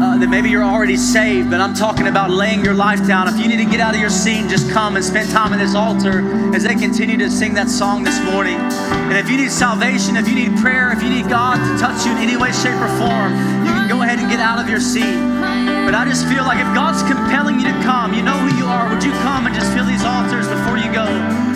[0.00, 3.28] uh, that maybe you're already saved, but I'm talking about laying your life down.
[3.28, 5.58] If you need to get out of your seat, just come and spend time at
[5.58, 8.56] this altar as they continue to sing that song this morning.
[8.56, 12.06] And if you need salvation, if you need prayer, if you need God to touch
[12.06, 13.32] you in any way, shape, or form,
[13.66, 15.77] you can go ahead and get out of your seat.
[15.88, 18.66] But I just feel like if God's compelling you to come, you know who you
[18.66, 18.92] are.
[18.92, 21.08] Would you come and just fill these altars before you go?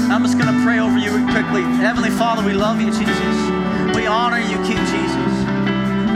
[0.09, 1.61] I'm just going to pray over you quickly.
[1.85, 3.37] Heavenly Father, we love you, Jesus.
[3.95, 5.35] We honor you, King Jesus.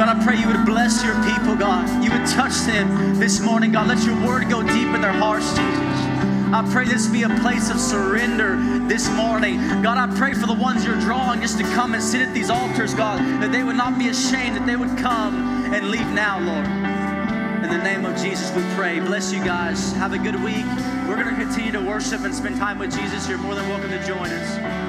[0.01, 1.85] God, I pray you would bless your people, God.
[2.03, 3.87] You would touch them this morning, God.
[3.87, 6.01] Let your word go deep in their hearts, Jesus.
[6.57, 8.57] I pray this be a place of surrender
[8.89, 9.59] this morning.
[9.83, 12.49] God, I pray for the ones you're drawing just to come and sit at these
[12.49, 15.37] altars, God, that they would not be ashamed, that they would come
[15.75, 16.86] and leave now, Lord.
[17.67, 19.01] In the name of Jesus, we pray.
[19.01, 19.93] Bless you guys.
[19.95, 20.65] Have a good week.
[21.09, 23.29] We're going to continue to worship and spend time with Jesus.
[23.29, 24.86] You're more than welcome to join us.